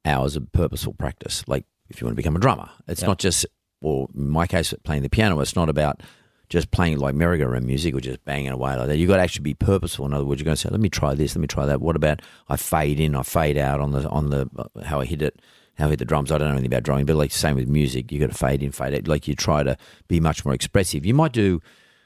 [0.05, 1.43] hours of purposeful practice.
[1.49, 3.09] Like if you want to become a drummer, it's Yeah.
[3.09, 3.47] not just,
[3.81, 5.41] or in my case, playing the piano.
[5.41, 6.03] It's not about
[6.51, 8.99] just playing like merry-go-round music or just banging away like that.
[8.99, 10.05] You've got to actually be purposeful.
[10.05, 11.35] In other words, you're going to say, "Let me try this.
[11.35, 14.29] Let me try that." What about I fade in, I fade out on the on
[14.29, 15.41] the uh, how I hit it,
[15.79, 16.31] how hit the drums.
[16.31, 18.63] I don't know anything about drumming, but like same with music, you got to fade
[18.63, 19.09] in, fade out.
[19.09, 19.77] Like you try to
[20.09, 21.07] be much more expressive.
[21.07, 21.61] You might do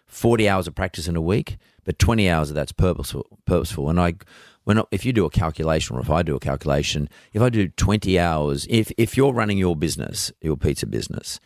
[0.07, 3.27] forty hours of practice in a week, but twenty hours of that's purposeful.
[3.45, 3.91] Purposeful.
[3.91, 4.15] And I,
[4.65, 7.69] when if you do a calculation, or if I do a calculation, if I do
[7.69, 11.41] twenty hours, if if you're running your business, your pizza business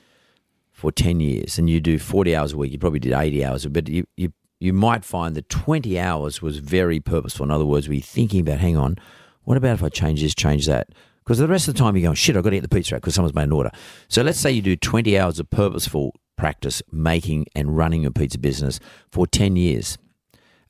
[0.81, 3.67] for 10 years and you do 40 hours a week, you probably did 80 hours,
[3.67, 7.45] but you, you, you might find that 20 hours was very purposeful.
[7.45, 8.97] In other words, we're thinking about, hang on,
[9.45, 10.89] what about if I change this, change that?
[11.31, 12.97] Because the rest of the time you're going, shit, I've got to get the pizza
[12.97, 13.71] out because someone's made an order.
[14.09, 18.37] So let's say you do 20 hours of purposeful practice making and running a pizza
[18.37, 18.81] business
[19.12, 19.97] for 10 years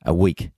[0.05, 0.51] a week.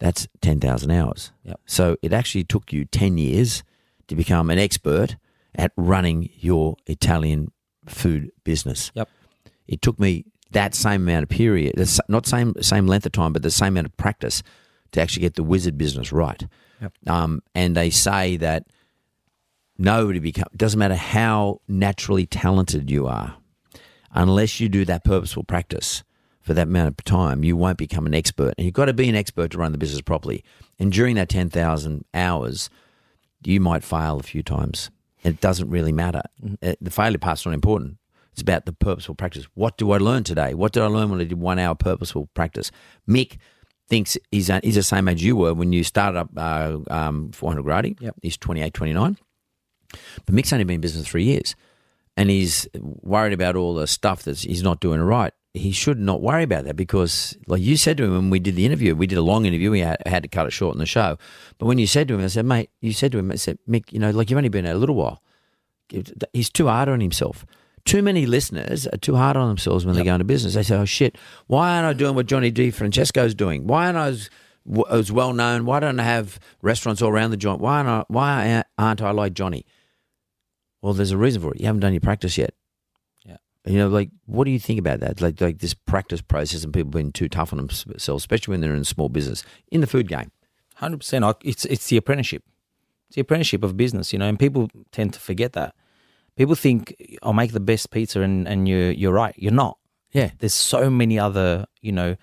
[0.00, 1.30] That's 10,000 hours.
[1.44, 1.60] Yep.
[1.66, 3.62] So it actually took you 10 years
[4.08, 5.14] to become an expert
[5.54, 7.52] at running your Italian
[7.86, 8.90] food business.
[8.96, 9.08] Yep.
[9.68, 11.74] It took me that same amount of period,
[12.08, 14.42] not same same length of time, but the same amount of practice
[14.90, 16.44] to actually get the wizard business right.
[16.80, 16.92] Yep.
[17.06, 18.66] Um, and they say that
[19.78, 23.36] nobody become doesn't matter how naturally talented you are,
[24.12, 26.02] unless you do that purposeful practice
[26.40, 28.52] for that amount of time, you won't become an expert.
[28.58, 30.44] And you've got to be an expert to run the business properly.
[30.78, 32.68] And during that ten thousand hours,
[33.42, 34.90] you might fail a few times.
[35.22, 36.20] It doesn't really matter.
[36.62, 37.96] Uh, The failure part's not important.
[38.32, 39.46] It's about the purposeful practice.
[39.54, 40.54] What do I learn today?
[40.54, 42.70] What did I learn when I did one hour purposeful practice?
[43.08, 43.38] Mick
[43.88, 47.64] thinks he's, he's the same age you were when you started up uh, um, 400
[47.64, 47.96] Gradi.
[48.00, 48.16] Yep.
[48.22, 49.16] He's 28, 29.
[50.26, 51.54] But Mick's only been in business three years
[52.16, 55.32] and he's worried about all the stuff that he's not doing right.
[55.52, 58.56] He should not worry about that because, like you said to him when we did
[58.56, 59.70] the interview, we did a long interview.
[59.70, 61.16] We had, had to cut it short in the show.
[61.58, 63.58] But when you said to him, I said, mate, you said to him, I said,
[63.68, 65.22] Mick, you know, like you've only been there a little while.
[66.32, 67.46] He's too hard on himself.
[67.84, 70.54] Too many listeners are too hard on themselves when they go into business.
[70.54, 73.66] They say, oh, shit, why aren't I doing what Johnny Di Francesco's doing?
[73.66, 74.30] Why aren't I as,
[74.90, 75.66] as well known?
[75.66, 77.60] Why don't I have restaurants all around the joint?
[77.60, 79.66] Why aren't I, why aren't I like Johnny?
[80.84, 81.60] Well, there's a reason for it.
[81.60, 82.52] You haven't done your practice yet.
[83.24, 83.38] Yeah.
[83.64, 85.18] You know, like, what do you think about that?
[85.22, 88.74] Like, like this practice process and people being too tough on themselves, especially when they're
[88.74, 90.30] in a small business, in the food game.
[90.74, 91.24] Hundred percent.
[91.42, 92.42] It's it's the apprenticeship.
[93.08, 95.74] It's the apprenticeship of business, you know, and people tend to forget that.
[96.36, 99.34] People think I'll make the best pizza, and and you're you're right.
[99.38, 99.78] You're not.
[100.12, 100.32] Yeah.
[100.38, 102.16] There's so many other you know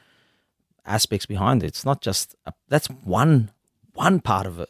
[0.86, 1.67] aspects behind it.
[1.67, 3.50] It's not just a, that's one
[3.95, 4.69] one part of it.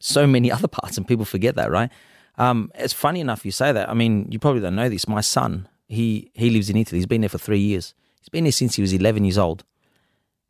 [0.00, 1.90] So many other parts, and people forget that, right?
[2.38, 3.88] Um, it's funny enough you say that.
[3.88, 5.06] I mean, you probably don't know this.
[5.06, 6.98] My son, he he lives in Italy.
[6.98, 7.94] He's been there for three years.
[8.20, 9.64] He's been there since he was 11 years old.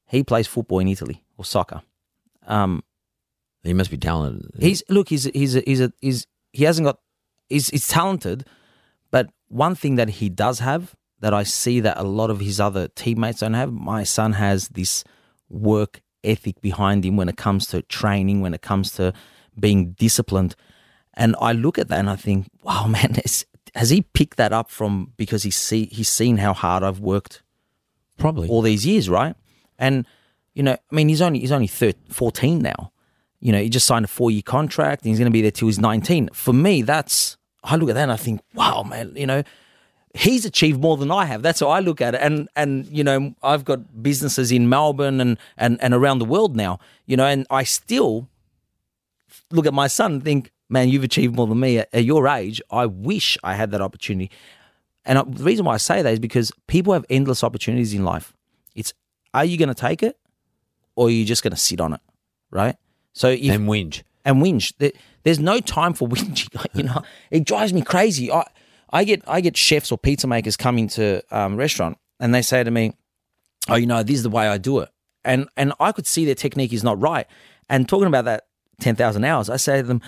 [0.07, 1.83] He plays football in Italy or soccer.
[2.47, 2.83] Um,
[3.63, 4.51] He must be talented.
[4.61, 5.09] He's look.
[5.09, 6.99] He's he's a, he's a, he's he hasn't got.
[7.49, 8.47] He's he's talented,
[9.11, 12.59] but one thing that he does have that I see that a lot of his
[12.61, 13.73] other teammates don't have.
[13.73, 15.05] My son has this
[15.49, 19.13] work ethic behind him when it comes to training, when it comes to
[19.59, 20.57] being disciplined,
[21.15, 24.53] and I look at that and I think, wow, man, is, has he picked that
[24.53, 27.43] up from because he see he's seen how hard I've worked
[28.19, 28.49] probably.
[28.49, 29.35] all these years, right?
[29.79, 30.07] And
[30.55, 32.93] You know, I mean, he's only he's only thir 14 now.
[33.41, 35.51] You know, he just signed a four year contract and he's going to be there
[35.51, 36.31] till he's 19.
[36.33, 39.43] For me, that's I look at that and I think, wow, man, you know,
[40.15, 41.43] he's achieved more than I have.
[41.43, 42.21] That's how I look at it.
[42.23, 46.55] And and you know, I've got businesses in Melbourne and and and around the world
[46.55, 46.79] now.
[47.07, 48.29] You know, and I still
[49.51, 52.27] look at my son and think, man, you've achieved more than me at, at your
[52.27, 52.61] age.
[52.71, 54.31] I wish I had that opportunity.
[55.05, 58.05] And I, the reason why I say that is because people have endless opportunities in
[58.05, 58.33] life.
[58.75, 58.93] It's
[59.35, 60.17] are you going to take it,
[60.97, 62.01] or are you just going to sit on it,
[62.51, 62.77] right?
[63.13, 64.03] So if, and whinge.
[64.25, 64.73] and whinge.
[64.79, 64.93] There-
[65.25, 66.67] There's no time for whinging.
[66.75, 68.31] You know, it drives me crazy.
[68.33, 68.45] I,
[68.93, 72.63] I get I get chefs or pizza makers come into um, restaurant and they say
[72.65, 72.93] to me,
[73.69, 74.89] "Oh, you know, this is the way I do it,"
[75.25, 77.27] and and I could see their technique is not right.
[77.69, 78.45] And talking about that
[78.81, 80.01] ten thousand hours, I say to them,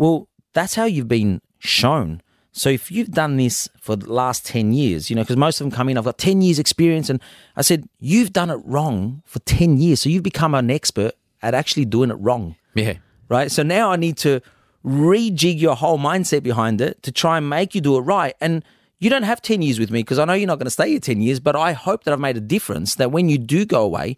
[0.00, 4.72] "Well, that's how you've been shown." So if you've done this for the last 10
[4.72, 7.08] years, you know, because most of them come in, I've got 10 years experience.
[7.08, 7.20] And
[7.56, 10.00] I said, you've done it wrong for 10 years.
[10.02, 12.94] So you've become an expert at actually doing it wrong Yeah.
[13.28, 13.50] right?
[13.52, 14.40] So now I need to
[14.84, 18.34] rejig your whole mindset behind it to try and make you do it right.
[18.40, 18.64] And
[18.98, 20.90] you don't have 10 years with me because I know you're not going to stay
[20.90, 23.64] here 10 years, but I hope that I've made a difference that when you do
[23.64, 24.16] go away,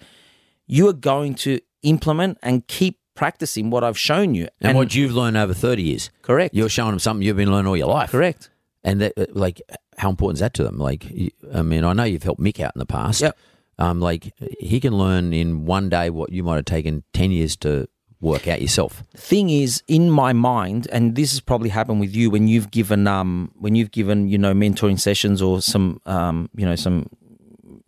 [0.66, 4.48] you are going to implement and keep practicing what I've shown you.
[4.60, 6.10] And, what you've learned over 30 years.
[6.22, 6.54] Correct.
[6.54, 8.10] You're showing them something you've been learning all your life.
[8.10, 8.50] correct.
[8.84, 9.62] And that, uh, like,
[9.96, 10.78] how important is that to them?
[10.78, 11.06] Like,
[11.54, 13.20] I mean, I know you've helped Mick out in the past.
[13.20, 13.38] Yep.
[13.78, 17.56] Um, like, he can learn in one day what you might have taken 10 years
[17.58, 17.88] to
[18.20, 19.02] work out yourself.
[19.16, 23.08] thing is in my mind and this has probably happened with you when you've given
[23.08, 27.08] um when you've given you know mentoring sessions or some um you know some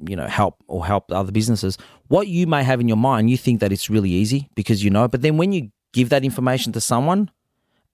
[0.08, 3.36] you know help or help other businesses what you may have in your mind you
[3.36, 6.72] think that it's really easy because you know but then when you give that information
[6.72, 7.30] to someone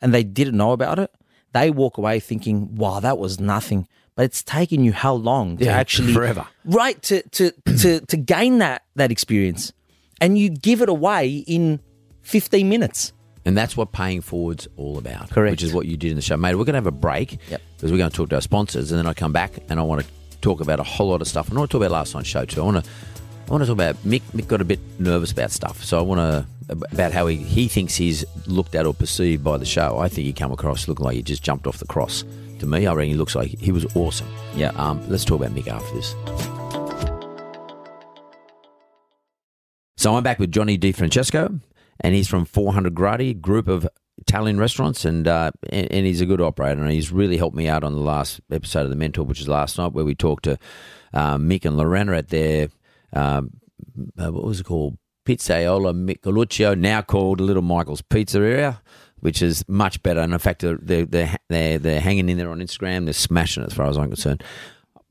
[0.01, 1.11] and they didn't know about it
[1.53, 5.65] they walk away thinking wow that was nothing but it's taken you how long to
[5.65, 6.47] Yeah, actually forever.
[6.65, 9.73] right to to to to gain that that experience
[10.21, 11.81] and you give it away in
[12.23, 13.13] 15 minutes
[13.47, 15.31] And that's what paying forward's all about.
[15.31, 15.53] Correct.
[15.53, 16.37] Which is what you did in the show.
[16.37, 17.61] Mate, we're going to have a break Yep.
[17.77, 19.83] because we're going to talk to our sponsors and then I come back and I
[19.83, 20.07] want to
[20.43, 21.49] talk about a whole lot of stuff.
[21.49, 22.61] And I want to talk about last night's show too.
[22.61, 22.91] I want to
[23.49, 24.23] I want to talk about Mick.
[24.35, 25.83] Mick got a bit nervous about stuff.
[25.83, 26.47] So I want to
[26.93, 29.99] about how he, he thinks he's looked at or perceived by the show.
[29.99, 32.25] I think he come across looking like he just jumped off the cross.
[32.61, 34.29] To me, I reckon he looks like he was awesome.
[34.55, 34.71] Yeah.
[34.77, 36.15] Um, let's talk about Mick after this.
[39.97, 41.61] So I'm back with Johnny Di Francesco,
[42.01, 46.27] and he's from 400 Gradi, group of Italian restaurants, and, uh, and and he's a
[46.27, 49.25] good operator, and he's really helped me out on the last episode of The Mentor,
[49.25, 50.59] which is last night, where we talked to
[51.13, 52.69] uh, Mick and Lorena at their,
[53.13, 53.51] um,
[54.19, 54.97] uh, what was it called?
[55.27, 58.81] Pizzaiola Micheluccio, now called Little Michael's Pizzeria,
[59.21, 60.21] which is much better.
[60.21, 63.05] And in fact, they're, they're, they're, they're, they're hanging in there on Instagram.
[63.05, 64.43] They're smashing it as far as I'm concerned.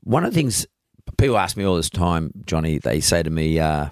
[0.02, 0.66] One of the things
[1.16, 3.88] people ask me all this time, Johnny, they say to me, uh,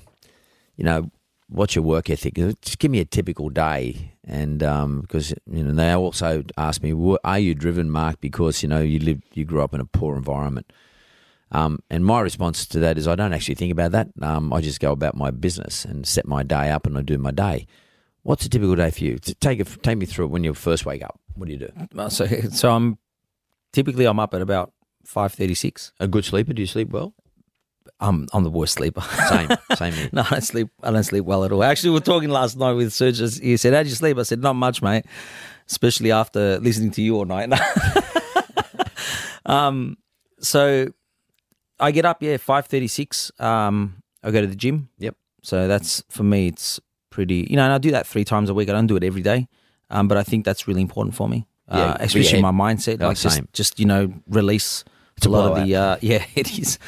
[0.76, 1.10] you know,
[1.48, 2.34] what's your work ethic?
[2.34, 4.12] Just give me a typical day.
[4.24, 6.92] And um, because you know, they also ask me,
[7.24, 8.20] are you driven, Mark?
[8.20, 10.72] Because you know you live, you grew up in a poor environment.
[11.52, 14.08] Um, and my response to that is, I don't actually think about that.
[14.20, 17.16] Um, I just go about my business and set my day up, and I do
[17.18, 17.66] my day.
[18.22, 19.18] What's a typical day for you?
[19.18, 21.18] Take a, take me through it when you first wake up.
[21.34, 21.70] What do you do?
[21.96, 22.98] Uh, So, so I'm
[23.72, 24.72] typically I'm up at about
[25.04, 25.92] five thirty six.
[26.00, 26.52] A good sleeper?
[26.52, 27.14] Do you sleep well?
[28.00, 29.00] I'm I'm the worst sleeper.
[29.28, 30.10] Same, same here.
[30.12, 30.68] no, I don't sleep.
[30.82, 31.64] I don't sleep well at all.
[31.64, 33.18] Actually, we were talking last night with Serge.
[33.40, 35.06] He said, "How'd you sleep?" I said, "Not much, mate.
[35.70, 37.50] Especially after listening to you all night."
[39.46, 39.96] um,
[40.40, 40.88] so
[41.80, 43.30] I get up, yeah, five thirty six.
[43.38, 44.88] Um, I go to the gym.
[44.98, 45.16] Yep.
[45.42, 46.48] So that's for me.
[46.48, 47.46] It's pretty.
[47.48, 48.68] You know, and I do that three times a week.
[48.68, 49.48] I don't do it every day,
[49.90, 51.46] um, but I think that's really important for me.
[51.70, 52.50] Yeah, uh, especially yeah.
[52.50, 53.00] my mindset.
[53.00, 53.48] Like just, same.
[53.52, 54.84] just you know, release
[55.24, 55.76] a a lot of the.
[55.76, 56.78] Uh, yeah, it is.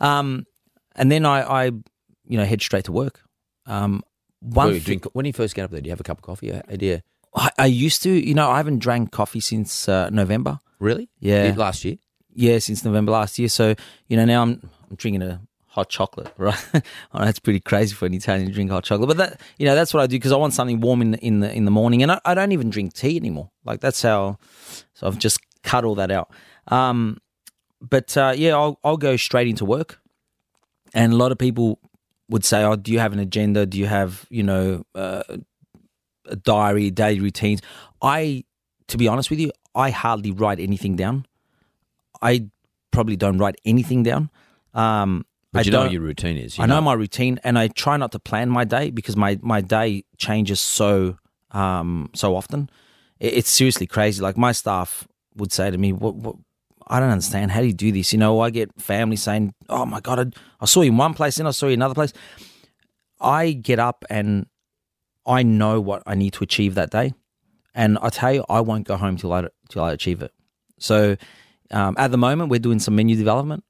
[0.00, 0.46] Um,
[0.94, 3.20] and then I, I, you know, head straight to work.
[3.66, 4.02] Um,
[4.40, 6.04] one When you thi- drink, when you first get up there, do you have a
[6.04, 6.50] cup of coffee?
[6.76, 7.00] Do
[7.34, 10.60] I, I used to, you know, I haven't drank coffee since uh, November.
[10.78, 11.08] really?
[11.20, 11.44] Yeah.
[11.44, 11.96] Did last year.
[12.38, 13.48] Yeah, since November last year.
[13.48, 13.74] So,
[14.06, 16.56] you know, now I'm I'm drinking a hot chocolate, right?
[16.72, 16.80] Know
[17.22, 19.92] it's pretty crazy for an Italian to drink hot chocolate, but that you know that's
[19.92, 22.00] what I do because I want something warm in the in the in the morning,
[22.00, 23.50] and I, I don't even drink tea anymore.
[23.64, 24.38] Like that's how.
[24.94, 26.30] So I've just cut all that out.
[26.68, 27.18] Um,
[27.80, 30.00] but uh, yeah, I'll I'll go straight into work,
[30.94, 31.80] and a lot of people
[32.28, 33.66] would say, "Oh, do you have an agenda?
[33.66, 35.24] Do you have you know uh,
[36.26, 37.62] a diary, daily routines?"
[38.00, 38.44] I,
[38.86, 41.26] to be honest with you, I hardly write anything down.
[42.22, 42.46] I
[42.90, 44.30] probably don't write anything down.
[44.74, 46.58] Um, But I you know what your routine is.
[46.58, 49.60] I know my routine, and I try not to plan my day because my my
[49.60, 51.16] day changes so
[51.52, 52.68] um so often.
[53.18, 54.22] It, it's seriously crazy.
[54.22, 56.14] Like my staff would say to me, "What?
[56.16, 56.36] what
[56.90, 57.50] I don't understand.
[57.50, 58.12] How do you do this?
[58.12, 61.14] You know, I get family saying, "Oh my god, I, I saw you in one
[61.14, 62.12] place, then I saw you in another place."
[63.20, 64.46] I get up and
[65.26, 67.12] I know what I need to achieve that day,
[67.74, 70.32] and I tell you, I won't go home till I till I achieve it.
[70.78, 71.16] So
[71.70, 73.64] um, at the moment, we're doing some menu development,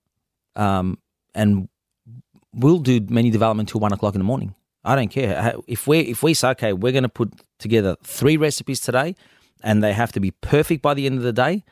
[0.57, 0.99] um,
[1.35, 1.69] and
[2.55, 4.55] we'll do menu development till one o'clock in the morning.
[4.85, 8.37] I don't care if we if we say okay, we're going to put together three
[8.37, 9.15] recipes today,
[9.63, 11.65] and they have to be perfect by the end of the day.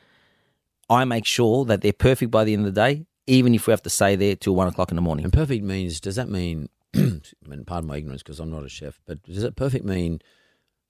[0.89, 3.71] I make sure that they're perfect by the end of the day, even if we
[3.71, 5.25] have to stay there till one o'clock in the morning.
[5.25, 9.21] And perfect means, does that mean, pardon my ignorance because I'm not a chef, but
[9.23, 10.21] does it perfect mean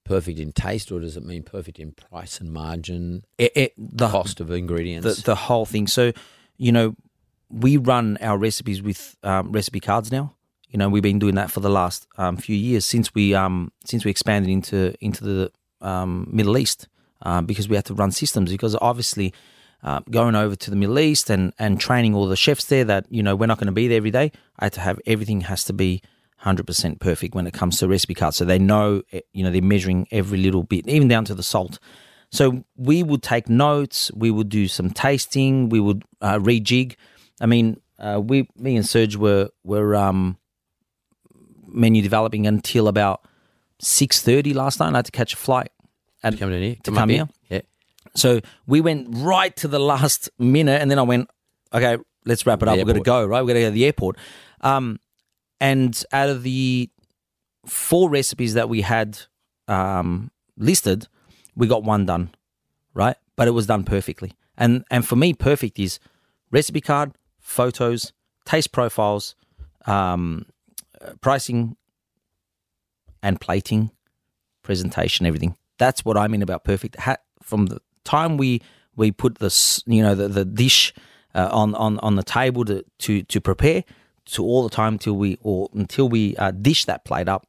[0.08, 4.08] perfect in taste or does it mean perfect in price and margin, It, it, the
[4.08, 5.18] cost of ingredients?
[5.18, 5.88] the, the whole thing.
[5.88, 6.12] So,
[6.58, 6.96] you know,
[7.50, 10.36] we run our recipes with um, recipe cards now.
[10.70, 13.72] You know, we've been doing that for the last um, few years since we um,
[13.86, 16.88] since we expanded into into the um, Middle East
[17.22, 19.34] um, because we had to run systems because obviously
[19.84, 23.06] uh, going over to the Middle East and and training all the chefs there that
[23.10, 24.32] you know we're not going to be there every day.
[24.60, 26.02] I had to have everything has to be.
[26.44, 28.38] 100% perfect when it comes to recipe cards.
[28.38, 31.44] So they know, eh, you know, they're measuring every little bit, even down to the
[31.44, 31.80] salt.
[32.32, 36.96] So we would take notes, we would do some tasting, we would uh, rejig.
[37.40, 40.38] I mean, uh, we, me and Serge were were um,
[41.68, 43.26] menu developing until about
[43.80, 44.94] six thirty last night.
[44.94, 45.72] I had to catch a flight.
[46.24, 46.76] And come down here.
[46.84, 47.30] to come here.
[47.50, 47.62] Yeah.
[48.16, 51.30] So we went right to the last minute, and then I went,
[51.74, 52.76] okay, let's wrap it up.
[52.76, 53.42] We've got to go, right?
[53.42, 54.18] We've got to go to the airport.
[54.62, 55.00] Um,
[55.60, 56.90] and out of the
[57.66, 59.20] four recipes that we had
[59.68, 61.08] um, listed,
[61.56, 62.32] we got one done,
[62.94, 63.16] right?
[63.36, 64.34] But it was done perfectly.
[64.58, 66.00] And and for me, perfect is
[66.52, 68.14] recipe card, photos,
[68.46, 69.36] taste profiles,
[69.86, 70.46] um,
[71.22, 71.76] pricing,
[73.22, 73.92] and plating,
[74.64, 75.56] presentation, everything.
[75.78, 76.98] That's what I mean about perfect.
[77.42, 78.62] From the time we
[78.96, 80.94] we put the you know the, the dish
[81.36, 83.84] uh, on on on the table to to to prepare
[84.28, 87.48] to all the time till we or until we uh, dish that plate up,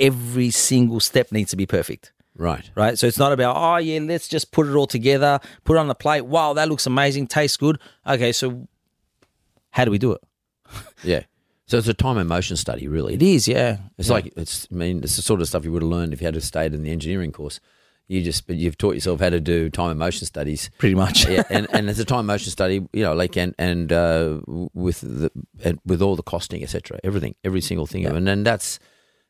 [0.00, 2.70] every single step needs to be perfect Right.
[2.74, 2.98] right?
[2.98, 5.88] So it's not about, oh, yeah, let's just put it all together, put it on
[5.88, 6.22] the plate.
[6.22, 7.78] Wow, that looks amazing, tastes good.
[8.06, 8.66] Okay, so
[9.70, 10.22] how do we do it?
[11.04, 11.24] Yeah.
[11.66, 13.14] So it's a time and motion study, really.
[13.14, 13.78] It is, yeah.
[13.96, 14.68] It's like it's.
[14.70, 16.74] I mean, it's the sort of stuff you would have learned if you had stayed
[16.74, 17.60] in the engineering course.
[18.12, 20.70] You just, but you've taught yourself how to do time and motion studies.
[20.78, 21.26] Pretty much.
[21.28, 24.40] yeah, and, and it's a time and motion study, you know, like and and uh,
[24.74, 25.30] with the
[25.64, 26.98] and with all the costing, etc.
[27.04, 28.78] Everything, every single thing, and then that's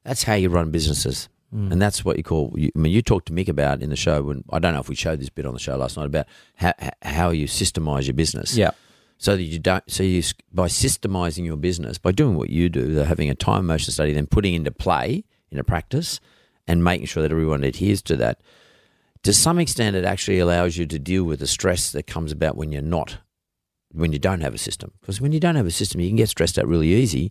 [0.04, 2.52] that's how you run businesses, and that's what you call.
[2.56, 4.80] You, I mean, you talked to Mick about in the show, and I don't know
[4.80, 8.06] if we showed this bit on the show last night about how how you systemize
[8.06, 8.70] your business Yeah.
[9.18, 12.96] so that you don't so you by systemizing your business by doing what you do
[12.96, 16.18] having a time motion study then putting into play into practice
[16.66, 18.40] and making sure that everyone adheres to that
[19.22, 22.56] to some extent it actually allows you to deal with the stress that comes about
[22.56, 23.18] when you're not
[23.92, 26.16] when you don't have a system because when you don't have a system you can
[26.16, 27.30] get stressed out really easy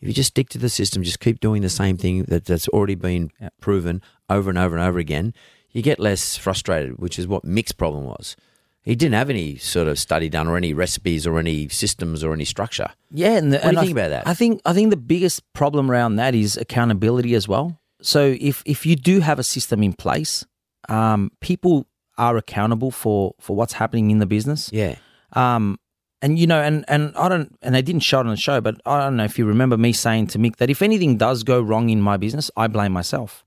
[0.00, 2.68] if you just stick to the system just keep doing the same thing that, that's
[2.68, 5.32] already been proven over and over and over again
[5.70, 8.36] you get less frustrated which is what mick's problem was
[8.82, 12.32] he didn't have any sort of study done or any recipes or any systems or
[12.32, 12.88] any structure.
[13.10, 14.26] Yeah, and, the, What do and you I, think about that?
[14.26, 17.78] I think I think the biggest problem around that is accountability as well.
[18.00, 20.46] So if if you do have a system in place,
[20.90, 21.86] um, people
[22.18, 24.70] are accountable for for what's happening in the business.
[24.72, 24.96] Yeah.
[25.32, 25.78] Um,
[26.20, 28.60] and you know, and and I don't, and they didn't show it on the show,
[28.60, 31.42] but I don't know if you remember me saying to Mick that if anything does
[31.44, 33.44] go wrong in my business, I blame myself.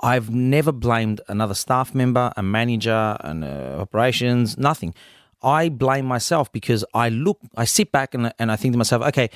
[0.00, 4.94] I've never blamed another staff member, a manager, and uh, operations, nothing.
[5.42, 9.02] I blame myself because I look, I sit back and and I think to myself,
[9.02, 9.30] okay,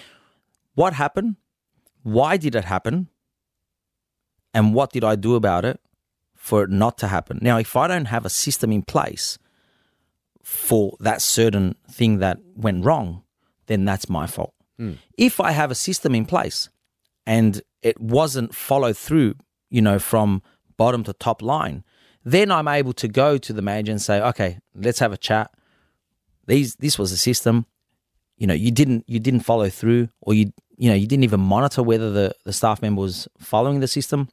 [0.74, 1.36] what happened?
[2.04, 3.08] Why did it happen?
[4.54, 5.80] And what did I do about it
[6.46, 7.40] for it not to happen?
[7.42, 9.38] Now, if I don't have a system in place,
[10.46, 13.24] for that certain thing that went wrong,
[13.66, 14.54] then that's my fault.
[14.78, 14.92] Hmm.
[15.18, 16.68] If I have a system in place
[17.26, 19.34] and it wasn't followed through,
[19.70, 20.42] you know, from
[20.76, 21.82] bottom to top line,
[22.24, 25.50] then I'm able to go to the manager and say, okay, let's have a chat.
[26.46, 27.66] These this was a system.
[28.38, 31.40] You know, you didn't you didn't follow through or you you know, you didn't even
[31.40, 34.28] monitor whether the, the staff member was following the system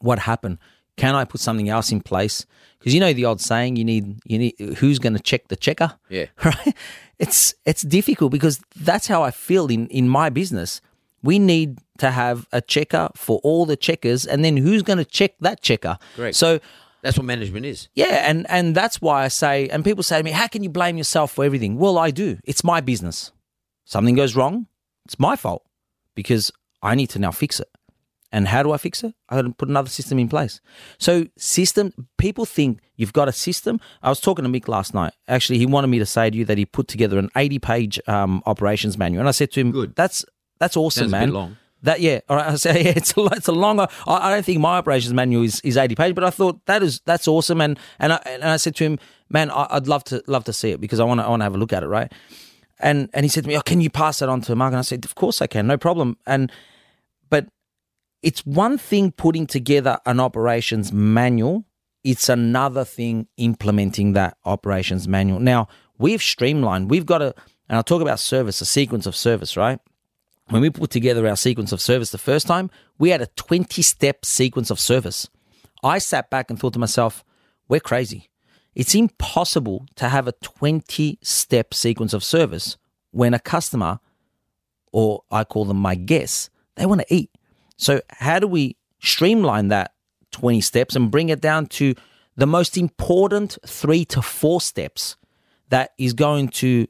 [0.00, 0.58] what happened?
[0.96, 2.46] Can I put something else in place?
[2.78, 5.56] Because you know the old saying, you need you need who's going to check the
[5.56, 6.26] checker, Yeah.
[6.44, 6.74] right?
[7.18, 10.80] It's it's difficult because that's how I feel in in my business.
[11.22, 15.04] We need to have a checker for all the checkers, and then who's going to
[15.06, 15.96] check that checker?
[16.16, 16.36] Correct.
[16.36, 16.60] So
[17.02, 17.88] That's what management is.
[17.94, 20.68] yeah, and and that's why I say, and people say to me, "How can you
[20.70, 22.38] blame yourself for everything?" Well, I do.
[22.44, 23.32] It's my business.
[23.84, 24.66] Something goes wrong,
[25.06, 25.62] it's my fault
[26.14, 26.50] because
[26.82, 27.68] I need to now fix it.
[28.34, 29.14] And how do I fix it?
[29.28, 30.60] I put another system in place.
[30.98, 33.78] So system, people think you've got a system.
[34.02, 35.12] I was talking to Mick last night.
[35.28, 38.42] Actually, he wanted me to say to you that he put together an eighty-page um,
[38.44, 39.94] operations manual, and I said to him, Good.
[39.94, 40.24] That's
[40.58, 41.32] that's awesome, Sounds man.
[41.32, 41.56] long.
[41.82, 42.46] That yeah, all right.
[42.46, 43.86] I yeah, it's a it's a longer.
[44.04, 46.82] I, I don't think my operations manual is, is eighty pages, but I thought that
[46.82, 48.98] is that's awesome, and and I and I said to him,
[49.30, 51.38] man, I, I'd love to love to see it because I want to I want
[51.38, 52.10] to have a look at it, right?
[52.80, 54.72] And and he said to me, oh, can you pass that on to Mark?
[54.72, 56.16] And I said, of course I can, no problem.
[56.26, 56.50] And
[58.24, 61.66] it's one thing putting together an operations manual.
[62.04, 65.40] It's another thing implementing that operations manual.
[65.40, 65.68] Now
[65.98, 66.90] we've streamlined.
[66.90, 67.34] We've got a,
[67.68, 69.78] and I'll talk about service, a sequence of service, right?
[70.48, 73.82] When we put together our sequence of service the first time, we had a 20
[73.82, 75.28] step sequence of service.
[75.82, 77.24] I sat back and thought to myself,
[77.68, 78.30] we're crazy.
[78.74, 82.78] It's impossible to have a 20 step sequence of service
[83.10, 84.00] when a customer,
[84.92, 87.30] or I call them my guests, they want to eat.
[87.76, 89.92] So, how do we streamline that
[90.32, 91.94] 20 steps and bring it down to
[92.36, 95.16] the most important three to four steps
[95.68, 96.86] that is going to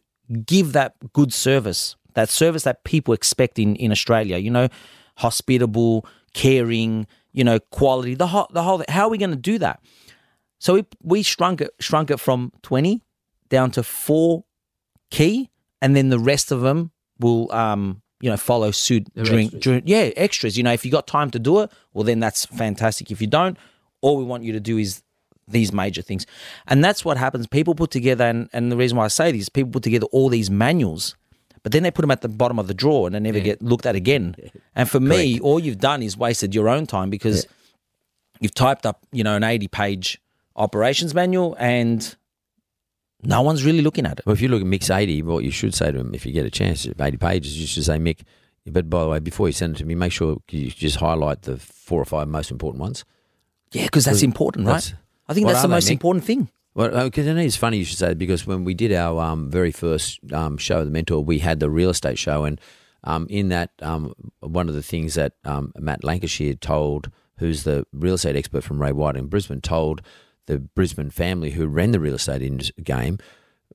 [0.47, 4.69] give that good service that service that people expect in, in Australia, you know,
[5.17, 9.59] hospitable, caring, you know, quality, the whole, the whole, how are we going to do
[9.59, 9.81] that?
[10.59, 13.03] So we, we shrunk it, shrunk it from 20
[13.49, 14.45] down to four
[15.11, 15.51] key,
[15.83, 20.11] and then the rest of them will, um, you know, follow suit during, during, yeah,
[20.17, 20.57] extras.
[20.57, 23.11] You know, if you got time to do it, well, then that's fantastic.
[23.11, 23.59] If you don't,
[24.01, 25.03] all we want you to do is
[25.47, 26.25] these major things.
[26.67, 27.47] And that's what happens.
[27.47, 30.31] People put together, and, and the reason why I say this, people put together all
[30.31, 31.17] these manuals
[31.65, 33.45] but then they put them at the bottom of the drawer and they never yeah.
[33.45, 34.37] get looked at again.
[34.77, 35.19] And for Correct.
[35.19, 37.51] me, all you've done is wasted your own time because yeah.
[38.41, 40.21] you've typed up, you know, an 80 page
[40.57, 42.15] operations manual and
[43.27, 44.27] no one's really looking at it.
[44.27, 46.33] Well, if you look at Mick's 80, what you should say to him if you
[46.33, 48.21] get a chance, 80 pages, you should say, Mick,
[48.67, 51.43] but by the way, before you send it to me, make sure you just highlight
[51.43, 53.05] the four or five most important ones.
[53.73, 54.75] Yeah, because that's important, right?
[54.75, 54.95] That's,
[55.29, 56.49] I think that's the most they, important thing.
[56.75, 59.51] Well, because uh, it's funny you should say that because when we did our um,
[59.51, 62.61] very first um, show, The Mentor, we had the real estate show, and
[63.05, 67.87] um, in that, um, one of the things that um, Matt Lancashire told, who's the
[67.93, 70.03] real estate expert from Ray White in Brisbane, told
[70.47, 73.19] the Brisbane family who ran the real estate game,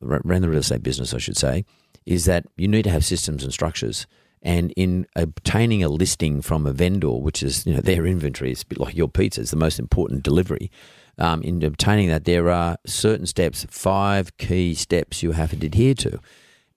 [0.02, 1.66] ran the real estate business, I should say,
[2.06, 4.08] is that you need to have systems and structures.
[4.42, 8.64] And in obtaining a listing from a vendor, which is you know their inventory, it's
[8.64, 10.72] a bit like your pizza, it's the most important delivery
[11.20, 15.94] um, in obtaining that, there are certain steps, five key steps you have to adhere
[15.96, 16.20] to.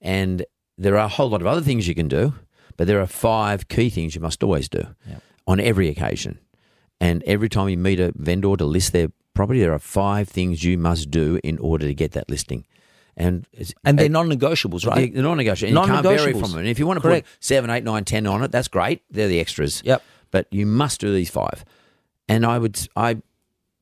[0.01, 0.45] And
[0.77, 2.33] there are a whole lot of other things you can do,
[2.75, 5.23] but there are five key things you must always do yep.
[5.47, 6.39] on every occasion.
[6.99, 10.63] And every time you meet a vendor to list their property, there are five things
[10.63, 12.65] you must do in order to get that listing.
[13.15, 13.45] And
[13.83, 15.13] and they're non-negotiables, right?
[15.13, 15.71] They're non-negotiable.
[15.71, 16.59] You can't vary from them.
[16.59, 17.27] And if you want to Correct.
[17.27, 19.03] put seven, eight, nine, ten on it, that's great.
[19.11, 19.83] They're the extras.
[19.85, 20.01] Yep.
[20.31, 21.63] But you must do these five.
[22.27, 23.21] And I would, I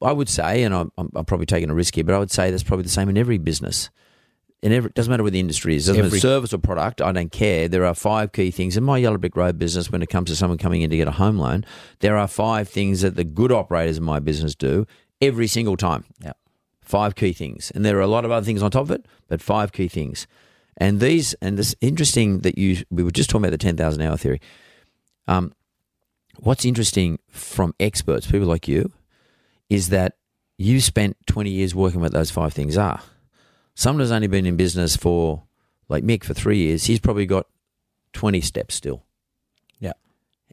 [0.02, 2.50] I would say, and I'm, I'm, probably taking a risk here, but I would say
[2.50, 3.90] that's probably the same in every business.
[4.62, 7.02] In every, it doesn't matter what the industry is, doesn't every, matter service or product.
[7.02, 7.68] I don't care.
[7.68, 9.92] There are five key things in my Yellow Brick Road business.
[9.92, 11.66] When it comes to someone coming in to get a home loan,
[12.00, 14.86] there are five things that the good operators in my business do
[15.22, 16.06] every single time.
[16.20, 16.34] Yeah,
[16.82, 19.06] five key things, and there are a lot of other things on top of it,
[19.28, 20.28] but five key things.
[20.78, 24.02] And these, and this interesting that you, we were just talking about the ten thousand
[24.02, 24.42] hour theory.
[25.28, 25.54] Um,
[26.40, 28.92] what's interesting from experts, people like you,
[29.70, 30.16] is that
[30.58, 33.02] you spent 20 years working what those five things are.
[33.74, 35.44] Someone who's only been in business for,
[35.90, 37.48] like Mick, for three years, he's probably got
[38.14, 39.04] 20 steps still.
[39.80, 39.94] Yeah.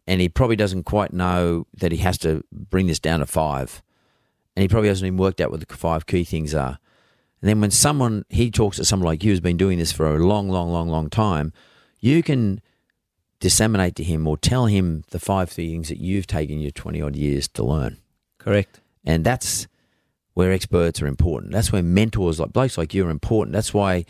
[0.07, 3.83] And he probably doesn't quite know that he has to bring this down to five.
[4.59, 6.81] And he probably hasn't even worked out what the five key things are.
[7.41, 10.17] And then when someone, he talks to someone like you who's been doing this for
[10.17, 11.53] a long, long, long, long time,
[12.01, 12.61] you can
[13.39, 17.15] disseminate to him or tell him the five things that you've taken your 20 odd
[17.15, 17.99] years to learn.
[18.39, 18.81] Correct.
[19.05, 19.69] And that's
[20.35, 21.53] where experts are important.
[21.53, 23.53] That's where mentors like blokes like you are important.
[23.53, 24.07] That's why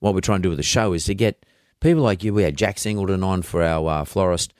[0.00, 1.46] what we're trying to do with the show is to get
[1.80, 2.34] people like you.
[2.34, 4.52] We had Jack Singleton on for our uh, florist.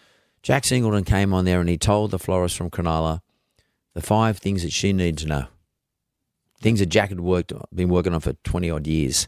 [0.42, 3.20] Jack Singleton came on there and he told the florist from Cronulla
[3.96, 5.46] the five things that she needed to know.
[6.60, 9.26] Things that Jack had worked been working on for twenty odd years,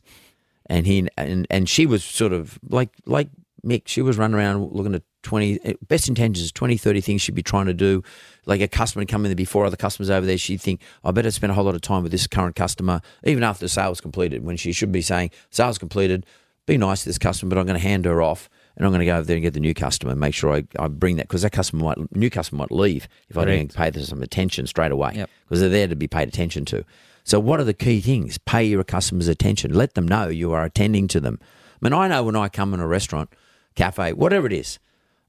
[0.67, 3.31] and he and and she was sort of like like
[3.67, 3.89] Mick.
[3.89, 7.43] She was running around looking at 20 eh, best intentions 20 30 things she'd be
[7.43, 8.05] trying to do
[8.47, 11.31] like a customer come in there before other customers over there she'd think i better
[11.33, 14.45] spend a whole lot of time with this current customer even after the sale's completed
[14.45, 16.25] when she should be saying sale's completed
[16.67, 18.49] be nice to this customer but i'm going to hand her off
[18.79, 20.55] and i'm going to go over there and get the new customer and make sure
[20.55, 23.51] i, I bring that because that customer might new customer might leave if Correct.
[23.51, 25.31] i don't pay them some attention straight away because yep.
[25.51, 26.85] they're there to be paid attention to
[27.25, 30.65] so what are the key things pay your customers attention let them know you are
[30.65, 33.31] attending to them i mean i know when i come in a restaurant
[33.75, 34.79] cafe whatever it is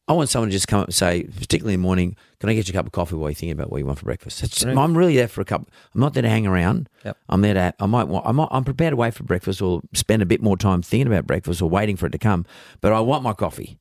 [0.10, 2.56] I want someone to just come up and say, particularly in the morning, can I
[2.56, 4.40] get you a cup of coffee while you're thinking about what you want for breakfast?
[4.40, 5.70] Just, I'm really there for a cup.
[5.94, 6.90] I'm not there to hang around.
[7.06, 7.16] Yep.
[7.30, 7.74] I'm there to.
[7.80, 8.26] I might want.
[8.26, 11.28] I'm, I'm prepared to wait for breakfast or spend a bit more time thinking about
[11.28, 12.46] breakfast or waiting for it to come.
[12.82, 13.78] But I want my coffee.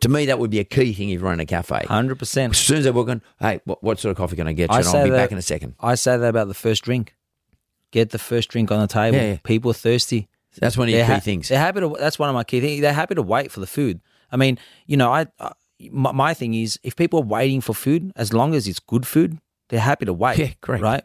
[0.00, 1.84] To me, that would be a key thing if you run a cafe.
[1.88, 2.52] hundred percent.
[2.52, 4.70] As soon as they walk in, hey, what, what sort of coffee can I get
[4.70, 4.76] you?
[4.76, 5.74] I And I'll be that- back in a second.
[5.80, 7.14] I say that about the first drink.
[7.90, 9.16] Get the first drink on the table.
[9.16, 9.38] Yeah, yeah.
[9.44, 10.28] People are thirsty.
[10.58, 11.48] That's one of your They're key ha- things.
[11.48, 11.96] They're happy to.
[11.98, 12.80] That's one of my key things.
[12.80, 14.00] They're happy to wait for the food.
[14.34, 15.52] I mean, you know, I, I
[15.90, 19.06] my, my thing is if people are waiting for food, as long as it's good
[19.06, 20.38] food, they're happy to wait.
[20.38, 20.82] Yeah, correct.
[20.82, 21.04] Right.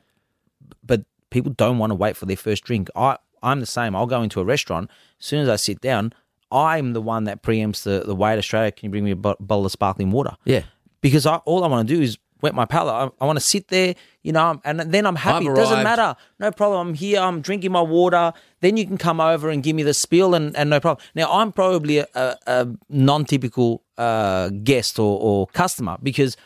[0.84, 2.90] But people don't want to wait for their first drink.
[2.96, 3.96] I I'm the same.
[3.96, 4.90] I'll go into a restaurant.
[5.20, 6.12] As soon as I sit down,
[6.52, 8.38] I'm the one that preempts the the wait.
[8.38, 10.36] Australia, can you bring me a bottle of sparkling water?
[10.46, 10.64] Yeah.
[11.02, 12.94] because I, all I want to do is wet my palate.
[12.94, 15.48] I, I want to sit there, you know, and then I'm happy.
[15.48, 16.16] It doesn't matter.
[16.40, 16.90] No problem.
[16.90, 17.20] I'm here.
[17.20, 18.34] I'm drinking my water.
[18.62, 21.06] Then you can come over and give me the spiel, and, and no problem.
[21.16, 26.38] Now I'm probably a, a, a non-typical uh, guest or, or customer because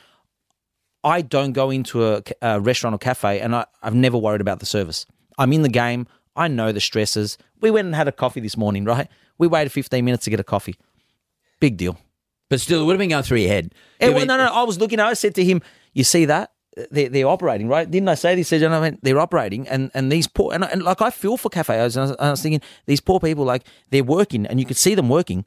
[1.03, 4.59] I don't go into a, a restaurant or cafe, and I, I've never worried about
[4.59, 5.05] the service.
[5.37, 6.07] I'm in the game.
[6.35, 7.37] I know the stresses.
[7.61, 9.07] We went and had a coffee this morning, right?
[9.37, 10.75] We waited 15 minutes to get a coffee.
[11.59, 11.97] Big deal.
[12.49, 13.73] But still, it would have been going through your head.
[13.99, 14.45] Well, no, no.
[14.45, 14.99] I was looking.
[14.99, 15.61] I said to him,
[15.93, 16.51] "You see that?
[16.89, 17.89] They're, they're operating, right?
[17.89, 20.63] Didn't I say this?" He said, I went, they're operating, and and these poor and,
[20.63, 21.95] and like I feel for cafes.
[21.95, 24.77] And I was, I was thinking these poor people, like they're working, and you could
[24.77, 25.45] see them working."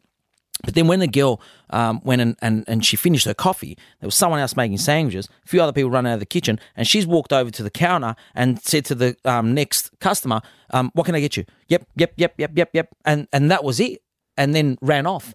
[0.65, 4.07] But then when the girl um, went and, and, and she finished her coffee, there
[4.07, 5.29] was someone else making sandwiches.
[5.45, 7.71] A few other people running out of the kitchen, and she's walked over to the
[7.71, 10.41] counter and said to the um, next customer,
[10.71, 13.65] um, "What can I get you?" Yep, yep, yep, yep, yep, yep, and and that
[13.65, 14.03] was it.
[14.39, 15.35] And then ran off.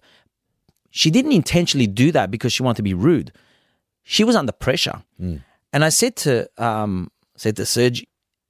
[0.90, 3.32] She didn't intentionally do that because she wanted to be rude.
[4.04, 5.02] She was under pressure.
[5.72, 8.06] And I said to um, said to Serge,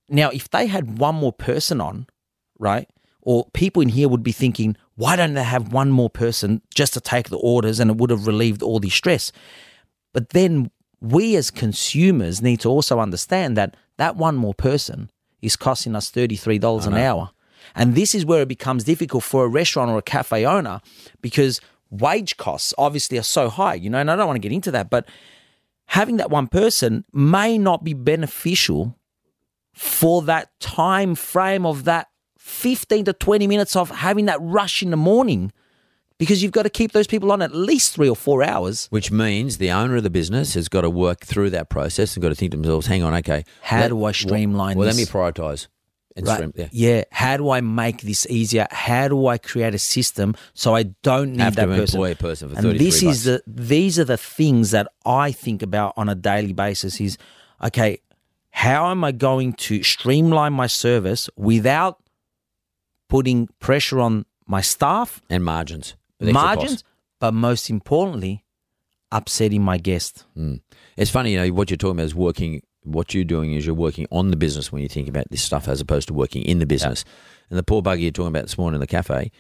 [0.09, 2.07] now if they had one more person on,
[2.59, 2.89] right,
[3.21, 6.95] or people in here would be thinking, why don't they have one more person just
[6.95, 9.33] to take the orders and it would have relieved all the stress?
[10.13, 15.57] But then we as consumers need to also understand that that one more person is
[15.57, 17.31] costing us $33 an hour.
[17.75, 20.81] And this is where it becomes difficult for a restaurant or a cafe owner
[21.21, 24.53] because wage costs obviously are so high, you know, and I don't want to get
[24.55, 25.07] into that, but
[25.87, 28.99] having that one person may not be beneficial
[29.73, 32.09] for that time frame of that
[32.39, 35.53] 15 to 20 minutes of having that rush in the morning
[36.19, 38.87] because you've got to keep those people on at least three or four hours.
[38.91, 42.23] Which means the owner of the business has got to work through that process and
[42.23, 43.45] got to think to themselves, hang on, okay.
[43.63, 44.97] How do I streamline Well, this?
[44.97, 45.67] let me prioritize.
[46.17, 46.51] And Right.
[46.57, 46.69] yeah.
[46.73, 47.05] yeah.
[47.11, 48.67] How do I make this easier?
[48.71, 51.99] How do I create a system so I don't need Have that to person?
[51.99, 53.17] employ a person for and this bucks.
[53.17, 57.01] is the these are the things that I think about on a daily basis.
[57.01, 57.17] Is
[57.65, 57.99] okay.
[58.51, 61.99] How am I going to streamline my service without
[63.09, 65.95] putting pressure on my staff, And margins.
[66.21, 66.85] margins,
[67.19, 68.45] but most importantly,
[69.11, 70.25] upsetting my guest?
[70.35, 70.57] Hmm.
[70.97, 72.63] It's funny, you know, what you're talking about is working.
[72.85, 75.69] What you're doing is you're working on the business when you think about this stuff,
[75.69, 77.05] as opposed to working in the business.
[77.49, 79.31] And the poor bugger you're talking about this morning in the cafe.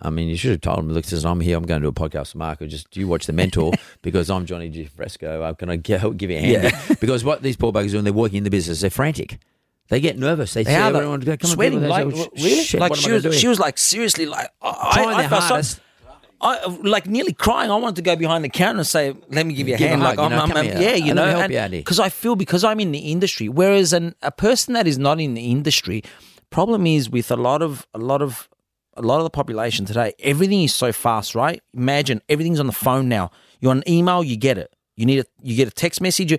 [0.00, 1.88] I mean, you should have told him, look, says, I'm here, I'm going to do
[1.88, 3.72] a podcast with Or Just do you watch The Mentor
[4.02, 4.84] because I'm Johnny uh, G.
[4.84, 5.42] Fresco.
[5.42, 6.98] I'm going to give, give you a hand.
[7.00, 9.40] because what these poor buggers are doing, they're working in the business, they're frantic.
[9.88, 10.52] They get nervous.
[10.54, 11.82] They, They see everyone come sweating.
[11.82, 12.62] Like, really?
[12.62, 15.42] Shit, like she I was, she was like seriously like I, Trying I, their felt
[15.42, 15.80] so- hardest.
[16.40, 17.70] I like nearly crying.
[17.70, 19.86] I wanted to go behind the counter and say, "Let me give you a Give
[19.86, 21.58] a hand." hug, like you know, I'm, come I'm- yeah, you know, me help you
[21.58, 21.80] out here.
[21.80, 23.48] because I feel because I'm in the industry.
[23.48, 26.02] Whereas an, a person that is not in the industry,
[26.50, 28.48] problem is with a lot of a lot of
[28.94, 30.12] a lot of the population today.
[30.20, 31.60] Everything is so fast, right?
[31.74, 33.30] Imagine everything's on the phone now.
[33.60, 34.72] You're on email, you get it.
[34.94, 36.36] You need a you get a text message.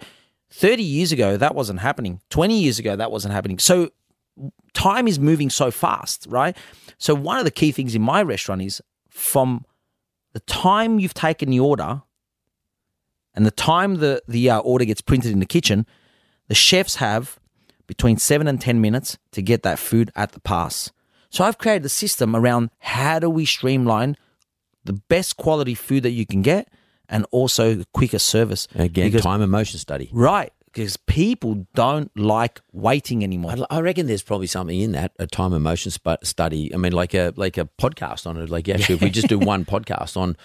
[0.52, 2.22] Thirty years ago, that wasn't happening.
[2.30, 3.60] Twenty years ago, that wasn't happening.
[3.60, 3.90] So
[4.74, 6.56] time is moving so fast, right?
[6.98, 9.66] So one of the key things in my restaurant is from
[10.34, 12.02] the time you've taken the order
[13.34, 15.86] and the time the the uh, order gets printed in the kitchen,
[16.48, 17.40] the chefs have
[17.88, 20.92] between seven and ten minutes to get that food at the pass.
[21.30, 24.16] So I've created a system around how do we streamline
[24.84, 26.68] the best quality food that you can get
[27.08, 28.68] and also the quicker service.
[28.76, 30.10] Again, Because- time and motion study.
[30.12, 30.52] right?
[30.72, 33.56] Because people don't like waiting anymore.
[33.70, 36.74] I, I reckon there's probably something in that a time and motion sp- study.
[36.74, 38.50] I mean, like a like a podcast on it.
[38.50, 40.38] Like actually, if we just do one podcast on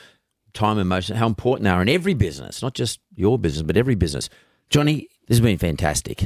[0.53, 3.77] time and motion, how important they are in every business, not just your business, but
[3.77, 4.31] every business.
[4.71, 6.25] Johnny, this has been fantastic.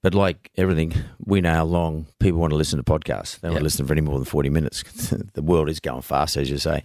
[0.00, 3.40] But like everything, we know how long people want to listen to podcasts.
[3.40, 4.82] They don't want to listen for any more than forty minutes.
[5.34, 6.84] the world is going fast, as you say.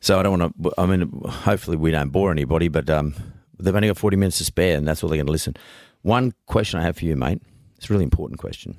[0.00, 0.72] So I don't want to.
[0.78, 3.14] I mean, hopefully we don't bore anybody, but um,
[3.58, 5.56] they've only got forty minutes to spare, and that's all they're going to listen.
[6.02, 7.42] One question I have for you, mate.
[7.76, 8.76] It's a really important question.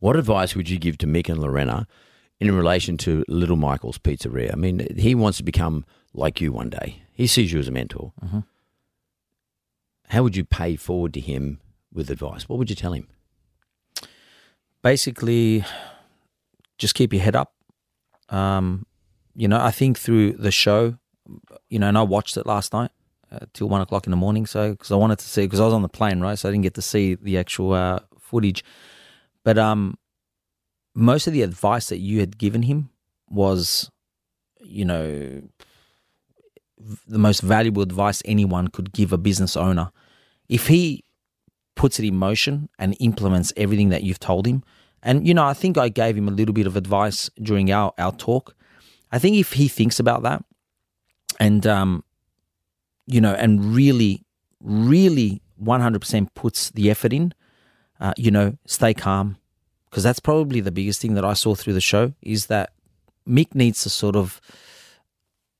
[0.00, 1.86] What advice would you give to Mick and Lorena
[2.40, 4.52] in relation to Little Michael's Pizzeria?
[4.52, 7.02] I mean, he wants to become like you one day.
[7.12, 8.12] He sees you as a mentor.
[10.08, 11.60] How would you pay forward to him
[11.92, 12.48] with advice?
[12.48, 13.06] What would you tell him?
[14.82, 15.64] basically
[16.76, 17.54] just keep your head up.
[18.28, 18.86] Um,
[19.34, 20.98] you know, I think through the show,
[21.68, 22.90] you know, and I watched it last night
[23.32, 24.46] uh, till one o'clock in the morning.
[24.46, 26.38] So because I wanted to see, because I was on the plane, right?
[26.38, 28.64] So I didn't get to see the actual uh, footage.
[29.44, 29.98] But um,
[30.94, 32.90] most of the advice that you had given him
[33.28, 33.90] was,
[34.60, 35.42] you know,
[37.06, 39.90] the most valuable advice anyone could give a business owner.
[40.48, 41.04] If he
[41.74, 44.62] puts it in motion and implements everything that you've told him,
[45.02, 47.92] and you know, I think I gave him a little bit of advice during our
[47.98, 48.54] our talk.
[49.10, 50.44] I think if he thinks about that
[51.38, 52.04] and um,
[53.06, 54.24] you know, and really,
[54.60, 57.34] really, one hundred percent puts the effort in,
[58.00, 59.36] uh, you know, stay calm,
[59.90, 62.72] because that's probably the biggest thing that I saw through the show is that
[63.28, 64.40] Mick needs to sort of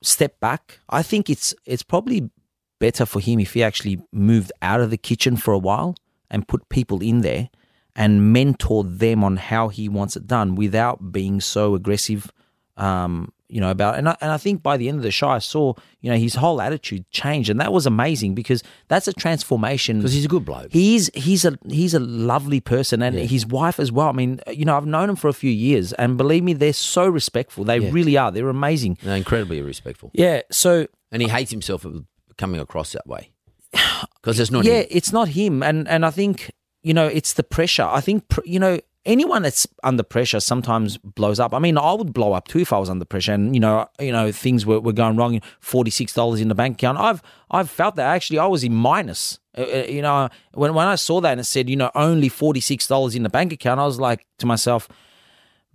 [0.02, 0.80] step back.
[0.88, 2.30] I think it's it's probably
[2.78, 5.94] better for him if he actually moved out of the kitchen for a while
[6.30, 7.48] and put people in there
[7.94, 12.32] and mentor them on how he wants it done without being so aggressive
[12.76, 15.28] um, you know about and I, and I think by the end of the show
[15.28, 19.12] I saw you know his whole attitude change, and that was amazing because that's a
[19.12, 20.72] transformation Because he's a good bloke.
[20.72, 24.08] He's he's a he's a lovely person, and his wife as well.
[24.08, 26.72] I mean, you know, I've known him for a few years, and believe me, they're
[26.72, 27.64] so respectful.
[27.64, 27.90] They Yeah.
[27.92, 28.30] really are.
[28.32, 28.98] They're amazing.
[29.02, 30.10] They're incredibly respectful.
[30.14, 30.42] Yeah.
[30.50, 31.92] So And he hates himself for
[32.38, 33.30] coming across that way.
[34.20, 34.86] Because it's not yeah, him.
[34.90, 37.88] it's not him, and and I think you know it's the pressure.
[37.98, 41.54] I think you know anyone that's under pressure sometimes blows up.
[41.54, 43.88] I mean, I would blow up too if I was under pressure, and you know,
[44.00, 45.40] you know, things were, were going wrong.
[45.60, 46.98] Forty six dollars in the bank account.
[46.98, 48.38] I've I've felt that actually.
[48.38, 49.38] I was in minus.
[49.56, 52.28] Uh, uh, you know, when when I saw that and it said, you know, only
[52.28, 54.88] forty six dollars in the bank account, I was like to myself,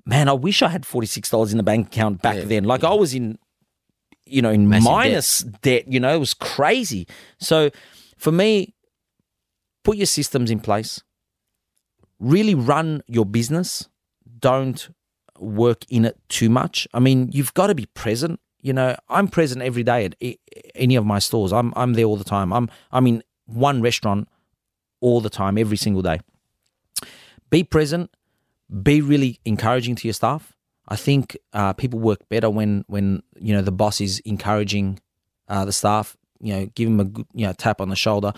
[0.06, 2.64] man, I wish I had forty six dollars in the bank account back then.
[2.64, 3.38] Like I was in
[4.30, 4.92] you know, in Massive debt.
[4.94, 5.88] minus debt.
[5.88, 7.08] You know, it was crazy.
[7.40, 7.70] So
[8.18, 8.74] for me,
[9.84, 11.02] put your systems in place.
[12.20, 13.88] Really run your business.
[14.40, 14.90] Don't
[15.40, 16.88] work in it too much.
[16.94, 18.40] I mean, you've got to be present.
[18.62, 20.16] You know, I'm present every day at
[20.76, 21.54] any of my stores.
[21.54, 22.52] I'm I'm there all the time.
[22.52, 24.28] I'm I'm in one restaurant
[25.00, 26.20] all the time, every single day.
[27.50, 28.12] Be present.
[28.84, 30.54] Be really encouraging to your staff.
[30.90, 35.00] I think uh, people work better when when you know the boss is encouraging
[35.48, 36.18] uh, the staff.
[36.40, 38.34] You know, give them a good you know tap on the shoulder.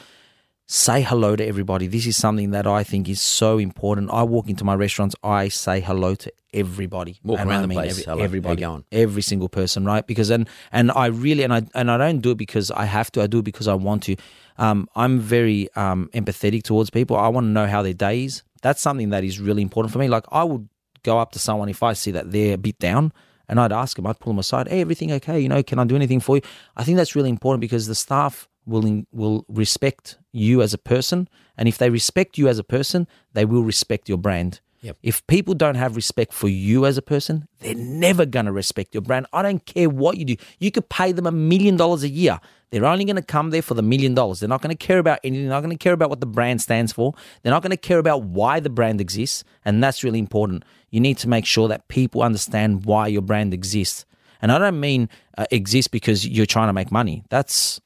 [0.72, 1.88] Say hello to everybody.
[1.88, 4.12] This is something that I think is so important.
[4.14, 7.18] I walk into my restaurants, I say hello to everybody.
[7.24, 8.84] Walk And around I the mean place, every- hello, everybody, going?
[8.92, 10.06] every single person, right?
[10.06, 13.12] Because and and I really and I and I don't do it because I have
[13.14, 13.22] to.
[13.24, 14.16] I do it because I want to.
[14.60, 17.16] Um, I'm very um, empathetic towards people.
[17.18, 18.44] I want to know how their day is.
[18.62, 20.08] That's something that is really important for me.
[20.08, 20.70] Like I would
[21.02, 23.12] go up to someone if I see that they're a bit down,
[23.48, 24.06] and I'd ask them.
[24.06, 24.68] I'd pull them aside.
[24.68, 25.40] Hey, everything okay?
[25.40, 26.44] You know, can I do anything for you?
[26.78, 31.28] I think that's really important because the staff will will respect you as a person,
[31.58, 34.62] and if they respect you as a person, they will respect your brand.
[34.82, 34.98] Yep.
[35.04, 38.94] If people don't have respect for you as a person, they're never going to respect
[38.94, 39.28] your brand.
[39.34, 40.36] I don't care what you do.
[40.60, 42.40] You could pay them a million dollars a year.
[42.72, 44.40] They're only going to come there for the million dollars.
[44.40, 45.48] They're not going to care about anything.
[45.48, 47.14] They're not going to care about what the brand stands for.
[47.42, 49.44] They're not going to care about why the brand exists.
[49.66, 50.64] And that's really important.
[50.92, 54.06] You need to make sure that people understand why your brand exists.
[54.42, 57.24] And I don't mean uh, exist because you're trying to make money.
[57.30, 57.82] That's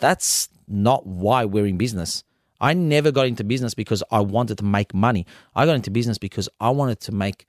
[0.00, 2.24] that's not why we're in business.
[2.60, 5.26] I never got into business because I wanted to make money.
[5.54, 7.46] I got into business because I wanted to make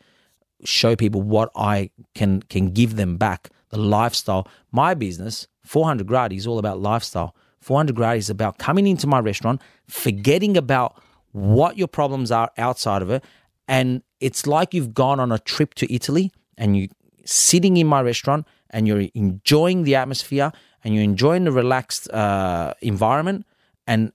[0.64, 4.48] show people what I can can give them back, the lifestyle.
[4.72, 7.36] My business, 400 Gradi, is all about lifestyle.
[7.62, 11.02] 400 Gradi is about coming into my restaurant, forgetting about
[11.32, 13.24] what your problems are outside of it,
[13.68, 16.90] and it's like you've gone on a trip to Italy and you
[17.26, 20.52] sitting in my restaurant and you're enjoying the atmosphere
[20.88, 23.46] and you're enjoying the relaxed uh, environment
[23.88, 24.14] and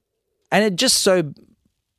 [0.51, 1.16] and it just so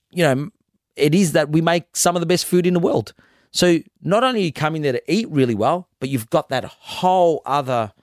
[0.09, 0.49] you know
[0.95, 3.13] it is that we make some of the best food in the world.
[3.51, 6.65] So not only are you coming there to eat really well but you've got that
[6.65, 7.93] whole other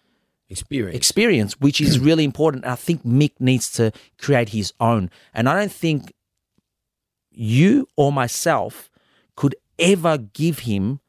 [0.49, 0.97] Experience.
[0.97, 2.65] experience which is really important.
[2.65, 5.11] And i think mick needs to create his own.
[5.35, 6.15] And i don't think
[7.33, 8.91] you or myself
[9.35, 11.01] could ever give him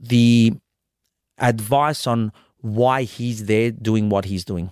[0.00, 0.54] the
[1.38, 2.32] advice on
[2.66, 4.70] why he's there doing what he's doing.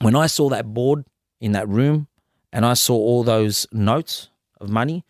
[0.00, 1.06] When I saw that board
[1.40, 2.08] in that room
[2.52, 4.28] and I saw all those notes
[4.60, 5.04] of money,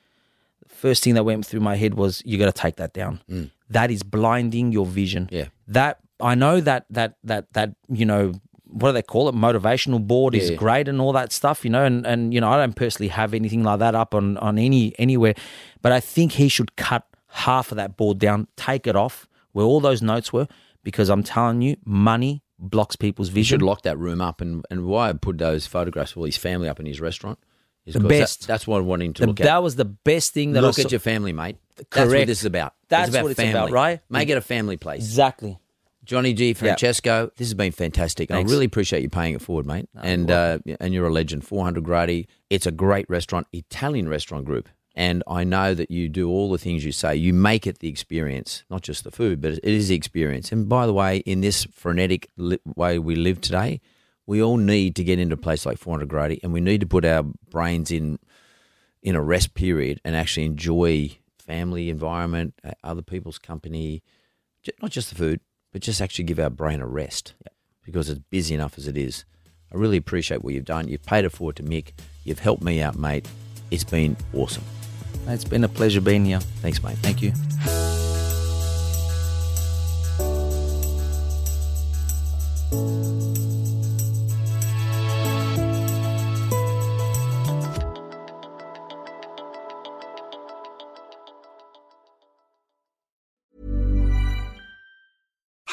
[0.63, 3.21] the first thing that went through my head was you got to take that down.
[3.29, 3.51] Mm.
[3.71, 5.29] That is blinding your vision.
[5.33, 5.47] Yeah.
[5.67, 8.35] That I know that that that that you know
[8.69, 9.35] what do they call it?
[9.35, 11.85] Motivational board is great and all that stuff, you know.
[11.85, 14.95] And and you know I don't personally have anything like that up on on any
[14.99, 15.35] anywhere,
[15.83, 19.65] but I think he should cut half of that board down, take it off where
[19.65, 20.47] all those notes were,
[20.87, 23.57] because I'm telling you, money blocks people's You vision.
[23.59, 26.37] should lock that room up, and, and why I put those photographs of all his
[26.37, 27.41] family up in his restaurant
[27.85, 28.47] is The 'cause that- best.
[28.47, 29.45] that's what I want him to The- look at.
[29.47, 30.83] that was the best thing that I look saw.
[30.83, 31.57] at your family, mate.
[31.77, 32.27] That's what Correct.
[32.29, 32.75] this is about.
[32.89, 33.51] That's it's about what it's family.
[33.59, 34.01] about, right?
[34.09, 35.01] Make it a family place.
[35.03, 35.59] Exactly.
[36.05, 38.29] Johnny Di Francesco, this has been fantastic.
[38.29, 38.49] Thanks.
[38.49, 39.89] I really appreciate you paying it forward, mate.
[40.01, 41.45] and uh, and you're a legend.
[41.45, 42.27] 400 Gradi.
[42.49, 44.69] It's a great restaurant, Italian restaurant group.
[44.99, 47.15] And I know that you do all the things you say.
[47.15, 50.51] You make it the experience, not just the food, but it is the experience.
[50.53, 53.83] And by the way, in this frenetic li- way we live today,
[54.25, 56.87] we all need to get into a place like 400 Gradi, and we need to
[56.87, 58.19] put our brains in
[59.03, 64.03] in a rest period and actually enjoy family environment, uh, other people's company,
[64.83, 65.41] not just the food,
[65.73, 67.35] but just actually give our brain a rest
[67.85, 69.25] because it's busy enough as it is.
[69.73, 70.89] I really appreciate what you've done.
[70.89, 71.93] You've paid it forward to Mick.
[72.25, 73.29] You've helped me out, mate.
[73.71, 74.65] It's been awesome.
[75.29, 76.41] It's been a pleasure being here.
[76.63, 76.99] Thanks, mate.
[76.99, 77.33] Thank you.